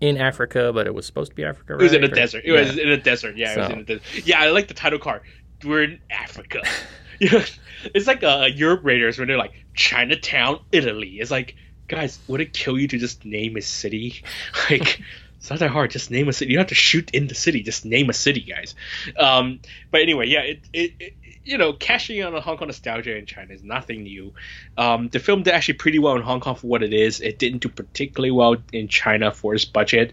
[0.00, 1.72] in Africa, but it was supposed to be Africa.
[1.74, 2.42] It was in a Or- desert.
[2.44, 3.36] It was in a desert.
[3.36, 4.26] Yeah, it was in a desert.
[4.26, 5.22] Yeah, I like the title card.
[5.64, 6.62] We're in Africa.
[7.20, 11.20] it's like uh, Europe Raiders when they're like Chinatown, Italy.
[11.20, 11.56] It's like,
[11.88, 14.22] guys, would it kill you to just name a city?
[14.70, 15.00] Like,
[15.38, 15.90] it's not that hard.
[15.90, 16.52] Just name a city.
[16.52, 17.62] You don't have to shoot in the city.
[17.62, 18.76] Just name a city, guys.
[19.18, 19.58] Um,
[19.90, 23.26] but anyway, yeah, it, it, it you know, cashing in on Hong Kong nostalgia in
[23.26, 24.32] China is nothing new.
[24.78, 27.20] Um, the film did actually pretty well in Hong Kong for what it is.
[27.20, 30.12] It didn't do particularly well in China for its budget.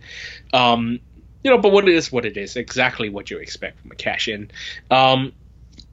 [0.52, 1.00] Um,
[1.44, 3.96] you know, but what it is, what it is, exactly what you expect from a
[3.96, 4.52] cash in.
[4.92, 5.34] Um,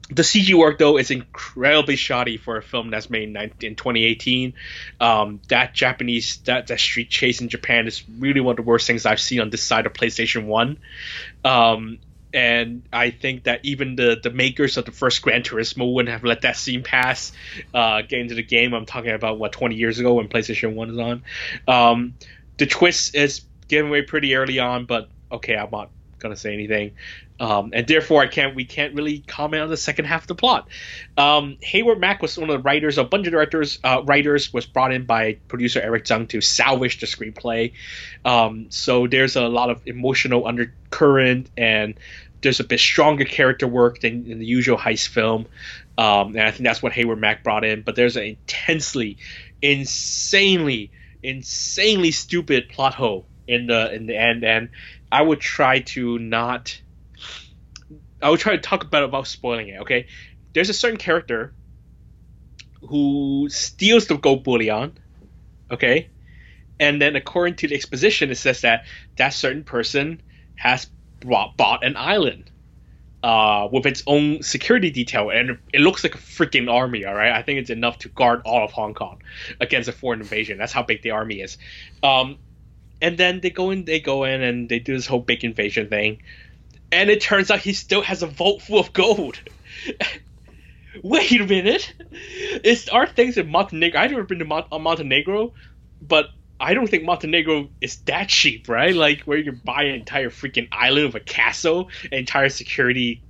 [0.09, 4.53] the CG work though is incredibly shoddy for a film that's made in, 2018.
[5.01, 8.87] Um, that Japanese that that street chase in Japan is really one of the worst
[8.87, 10.77] things I've seen on this side of PlayStation One.
[11.43, 11.99] Um,
[12.33, 16.23] and I think that even the the makers of the first Gran Turismo wouldn't have
[16.23, 17.33] let that scene pass.
[17.73, 18.73] Uh, get into the game.
[18.73, 21.23] I'm talking about what 20 years ago when PlayStation One is on.
[21.67, 22.13] Um,
[22.57, 26.93] the twist is given away pretty early on, but okay, I'm not gonna say anything,
[27.39, 28.55] um, and therefore I can't.
[28.55, 30.67] We can't really comment on the second half of the plot.
[31.15, 32.97] Um, Heiward Mak was one of the writers.
[32.97, 36.99] A bunch of directors, uh, writers was brought in by producer Eric Tsang to salvage
[36.99, 37.73] the screenplay.
[38.25, 41.99] Um, so there's a lot of emotional undercurrent, and
[42.41, 45.47] there's a bit stronger character work than in the usual heist film.
[45.97, 47.81] Um, and I think that's what Heiward Mak brought in.
[47.81, 49.17] But there's an intensely,
[49.61, 50.91] insanely,
[51.23, 54.69] insanely stupid plot hole in the in the end, and
[55.11, 56.79] I would try to not.
[58.21, 59.81] I would try to talk about about spoiling it.
[59.81, 60.07] Okay,
[60.53, 61.53] there's a certain character
[62.81, 64.97] who steals the gold bullion.
[65.71, 66.09] Okay,
[66.79, 68.85] and then according to the exposition, it says that
[69.17, 70.21] that certain person
[70.55, 70.87] has
[71.19, 72.49] bought, bought an island
[73.23, 77.05] uh, with its own security detail, and it looks like a freaking army.
[77.05, 79.21] All right, I think it's enough to guard all of Hong Kong
[79.59, 80.57] against a foreign invasion.
[80.57, 81.57] That's how big the army is.
[82.03, 82.37] Um,
[83.01, 85.89] and then they go in, they go in, and they do this whole big invasion
[85.89, 86.21] thing,
[86.91, 89.39] and it turns out he still has a vault full of gold.
[91.03, 93.99] Wait a minute, it's our things in Montenegro.
[93.99, 95.53] I've never been to Mon- uh, Montenegro,
[96.01, 96.27] but
[96.59, 98.95] I don't think Montenegro is that cheap, right?
[98.95, 103.23] Like where you can buy an entire freaking island of a castle, an entire security,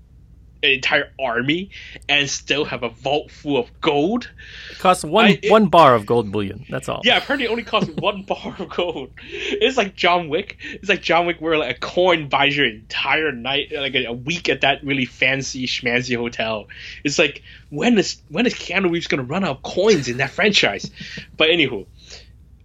[0.67, 1.69] an entire army,
[2.07, 4.29] and still have a vault full of gold.
[4.71, 6.65] It costs one I- it- one bar of gold bullion.
[6.69, 7.01] That's all.
[7.03, 9.11] Yeah, apparently it only costs one bar of gold.
[9.29, 10.57] It's like John Wick.
[10.61, 14.13] It's like John Wick where like a coin buys your entire night, like a, a
[14.13, 16.67] week at that really fancy schmancy hotel.
[17.03, 20.29] It's like when is when is Keanu Reeves gonna run out of coins in that
[20.31, 20.89] franchise?
[21.35, 21.85] But anywho,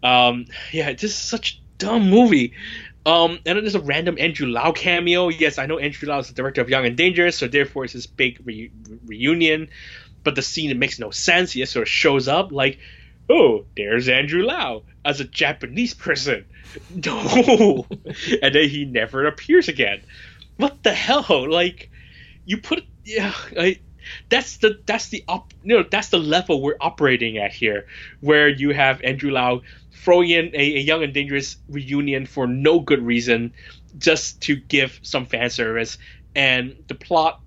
[0.02, 2.52] um, yeah, this is such a dumb movie.
[3.04, 5.28] Um, and then there's a random Andrew Lau cameo.
[5.28, 7.94] Yes, I know Andrew Lau is the director of Young and Dangerous, so therefore it's
[7.94, 8.70] this big re-
[9.06, 9.68] reunion.
[10.22, 11.52] But the scene it makes no sense.
[11.52, 12.78] He just sort of shows up like,
[13.28, 16.44] oh, there's Andrew Lau as a Japanese person.
[16.94, 17.86] No,
[18.40, 20.00] and then he never appears again.
[20.56, 21.50] What the hell?
[21.50, 21.90] Like,
[22.46, 23.78] you put yeah, I,
[24.28, 27.86] that's the that's the op, you know that's the level we're operating at here,
[28.20, 29.62] where you have Andrew Lau
[30.02, 33.54] throwing in a, a Young and Dangerous reunion for no good reason,
[33.98, 35.98] just to give some fan service,
[36.34, 37.40] and the plot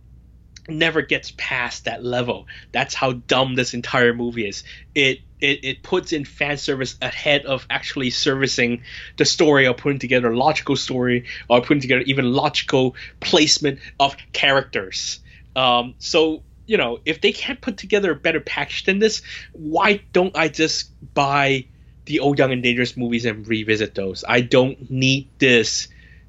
[0.68, 2.48] never gets past that level.
[2.72, 4.64] That's how dumb this entire movie is.
[4.94, 8.84] It it, it puts in fan service ahead of actually servicing
[9.18, 14.16] the story or putting together a logical story or putting together even logical placement of
[14.32, 15.20] characters.
[15.56, 20.02] Um, so you know, if they can't put together a better package than this, why
[20.14, 21.66] don't I just buy
[22.06, 24.24] the old Young and Dangerous movies and revisit those?
[24.28, 25.88] I don't need this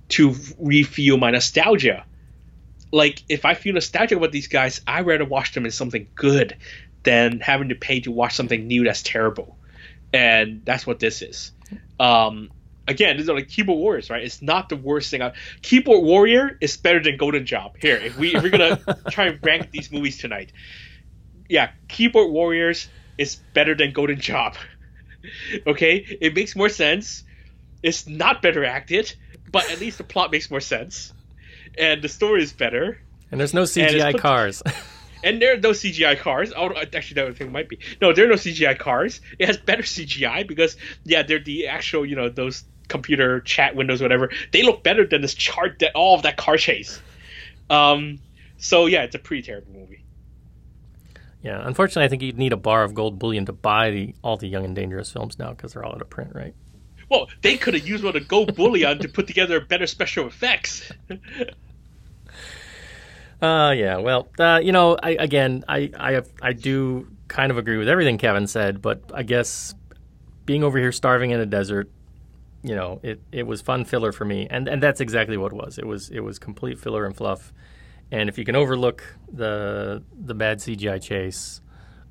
[0.08, 2.04] to refuel my nostalgia
[2.92, 6.56] like if I feel nostalgic about these guys, I'd rather watch them in something good
[7.02, 9.56] than having to pay to watch something new that's terrible.
[10.12, 11.52] And that's what this is.
[12.00, 12.50] Um,
[12.86, 14.22] again, these are like keyboard warriors, right?
[14.22, 15.22] It's not the worst thing.
[15.22, 17.76] I, keyboard warrior is better than Golden Job.
[17.78, 20.52] Here, if we if we're gonna try and rank these movies tonight,
[21.48, 24.56] yeah, keyboard warriors is better than Golden Job.
[25.66, 27.24] okay, it makes more sense.
[27.82, 29.14] It's not better acted,
[29.50, 31.12] but at least the plot makes more sense,
[31.78, 32.98] and the story is better.
[33.30, 34.62] And there's no CGI put- cars.
[35.24, 36.52] And there are no CGI cars.
[36.56, 37.80] Oh, actually, that thing might be.
[38.00, 39.20] No, there are no CGI cars.
[39.40, 44.00] It has better CGI because yeah, they're the actual you know those computer chat windows,
[44.00, 44.30] whatever.
[44.52, 47.00] They look better than this chart that all of that car chase.
[47.68, 48.20] Um,
[48.58, 50.04] so yeah, it's a pretty terrible movie.
[51.46, 54.36] Yeah, unfortunately, I think you'd need a bar of gold bullion to buy the, all
[54.36, 56.56] the Young and Dangerous films now because they're all out of print, right?
[57.08, 60.90] Well, they could have used one of Go Bullion to put together better special effects.
[63.40, 63.98] Uh, yeah.
[63.98, 68.16] Well, uh, you know, I again, I, I, I do kind of agree with everything
[68.16, 69.74] Kevin said, but I guess
[70.46, 71.90] being over here starving in a desert,
[72.62, 75.56] you know, it, it was fun filler for me, and and that's exactly what it
[75.56, 75.76] was.
[75.76, 77.52] It was it was complete filler and fluff.
[78.10, 79.02] And if you can overlook
[79.32, 81.60] the the bad CGI chase,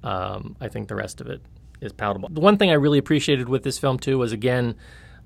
[0.04, 1.42] um, I think the rest of it
[1.82, 2.30] is palatable.
[2.30, 4.76] The one thing I really appreciated with this film too was again,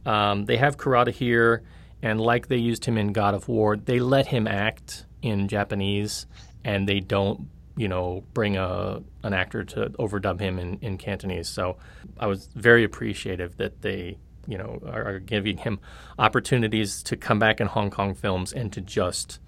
[0.06, 1.64] um, they have Kurata here,
[2.02, 6.28] and like they used him in God of War, they let him act in Japanese,
[6.64, 11.50] and they don't, you know, bring a an actor to overdub him in, in Cantonese.
[11.50, 11.78] So
[12.20, 14.18] I was very appreciative that they,
[14.48, 15.80] you know, are, are giving him
[16.20, 19.40] opportunities to come back in Hong Kong films and to just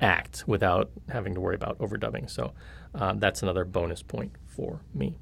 [0.00, 2.30] act without having to worry about overdubbing.
[2.30, 2.52] So
[2.94, 5.16] uh, that's another bonus point for me.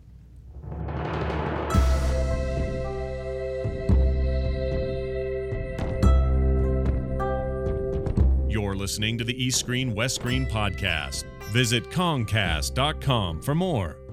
[8.49, 11.25] You're listening to the East Screen West Screen podcast.
[11.53, 14.06] Visit Comcast.com for more.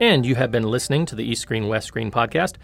[0.00, 2.54] And you have been listening to the East Screen West Screen podcast.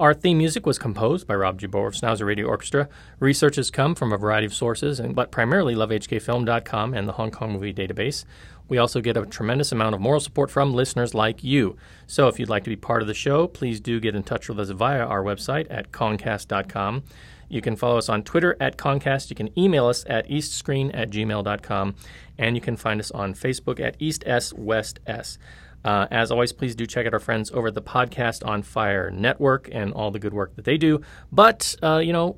[0.00, 2.88] Our theme music was composed by Rob Jabor of Schnauzer Radio Orchestra.
[3.20, 7.52] Research has come from a variety of sources, but primarily lovehkfilm.com and the Hong Kong
[7.52, 8.24] Movie Database.
[8.68, 11.76] We also get a tremendous amount of moral support from listeners like you.
[12.08, 14.48] So if you'd like to be part of the show, please do get in touch
[14.48, 17.04] with us via our website at concast.com.
[17.48, 19.28] You can follow us on Twitter at Concast.
[19.28, 21.94] You can email us at eastscreen at gmail.com.
[22.38, 25.36] And you can find us on Facebook at East S West S.
[25.84, 29.10] Uh, as always, please do check out our friends over at the Podcast on Fire
[29.10, 31.00] Network and all the good work that they do.
[31.32, 32.36] But, uh, you know,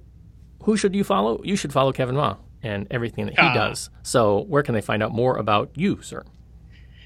[0.63, 1.41] who should you follow?
[1.43, 3.55] You should follow Kevin Ma and everything that he Ah.
[3.55, 3.91] does.
[4.03, 6.25] So, where can they find out more about you, sir?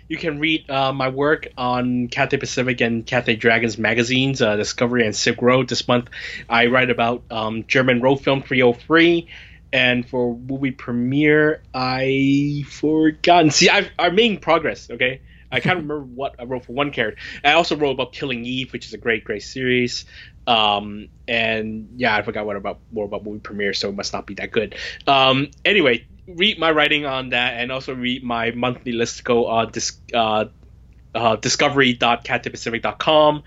[0.09, 5.05] You can read uh, my work on Cathay Pacific and Cathay Dragons magazines, uh, Discovery
[5.05, 5.69] and Silk Road.
[5.69, 6.11] This month,
[6.49, 9.27] I write about um, German road film 303.
[9.73, 13.51] And for movie premiere, I forgotten.
[13.51, 14.89] See, I've, I'm making progress.
[14.91, 15.21] Okay,
[15.57, 17.21] I can't remember what I wrote for one character.
[17.43, 20.05] I also wrote about Killing Eve, which is a great, great series.
[20.47, 24.27] Um, and yeah, I forgot what about more about movie premiere, so it must not
[24.27, 24.77] be that good.
[25.07, 29.99] Um, anyway, read my writing on that, and also read my monthly listicle on this.
[30.13, 30.45] Uh,
[31.15, 33.43] uh, discovery.cathaypacific.com.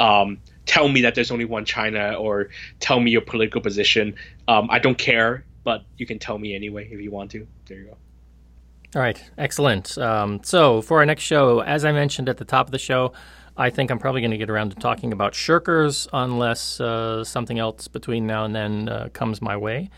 [0.00, 4.16] um, tell me that there's only one China or tell me your political position.
[4.48, 7.46] Um, I don't care, but you can tell me anyway if you want to.
[7.66, 7.96] There you go.
[8.94, 9.98] All right, excellent.
[9.98, 13.12] Um, so, for our next show, as I mentioned at the top of the show,
[13.56, 17.58] I think I'm probably going to get around to talking about shirkers unless uh, something
[17.58, 19.90] else between now and then uh, comes my way.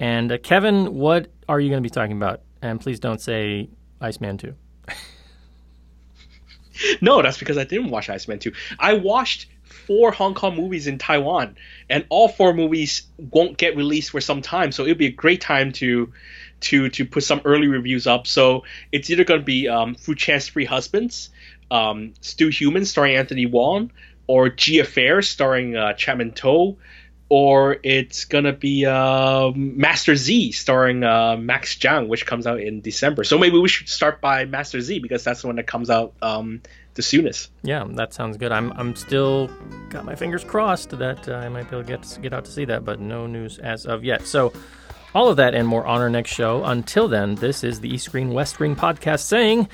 [0.00, 2.40] And uh, Kevin, what are you going to be talking about?
[2.60, 3.70] And please don't say
[4.00, 4.54] Iceman 2.
[7.02, 8.52] No, that's because I didn't watch Iceman 2.
[8.78, 11.56] I watched four Hong Kong movies in Taiwan,
[11.90, 14.72] and all four movies won't get released for some time.
[14.72, 16.10] So it'd be a great time to
[16.60, 18.26] to to put some early reviews up.
[18.26, 21.30] So it's either going to be um, Fruit Chan's Three Husbands,
[21.70, 23.92] um, Still Human starring Anthony Wong,
[24.26, 26.76] or G Affair starring uh, Chapman To,
[27.30, 32.80] or it's gonna be uh, Master Z starring uh, Max Zhang, which comes out in
[32.80, 33.24] December.
[33.24, 36.12] So maybe we should start by Master Z because that's the one that comes out
[36.22, 36.60] um,
[36.94, 37.50] the soonest.
[37.62, 38.50] Yeah, that sounds good.
[38.50, 39.48] I'm I'm still
[39.90, 42.50] got my fingers crossed that uh, I might be able to get get out to
[42.50, 44.26] see that, but no news as of yet.
[44.26, 44.52] So,
[45.14, 46.64] all of that and more on our next show.
[46.64, 49.68] Until then, this is the East Screen West Screen podcast saying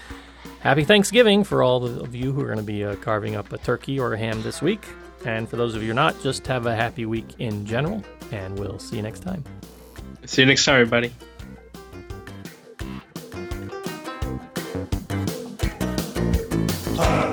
[0.60, 3.58] happy Thanksgiving for all of you who are going to be uh, carving up a
[3.58, 4.84] turkey or a ham this week.
[5.24, 8.04] And for those of you who are not, just have a happy week in general,
[8.32, 9.42] and we'll see you next time.
[10.24, 11.12] See you next time, everybody.
[16.98, 17.32] Uh.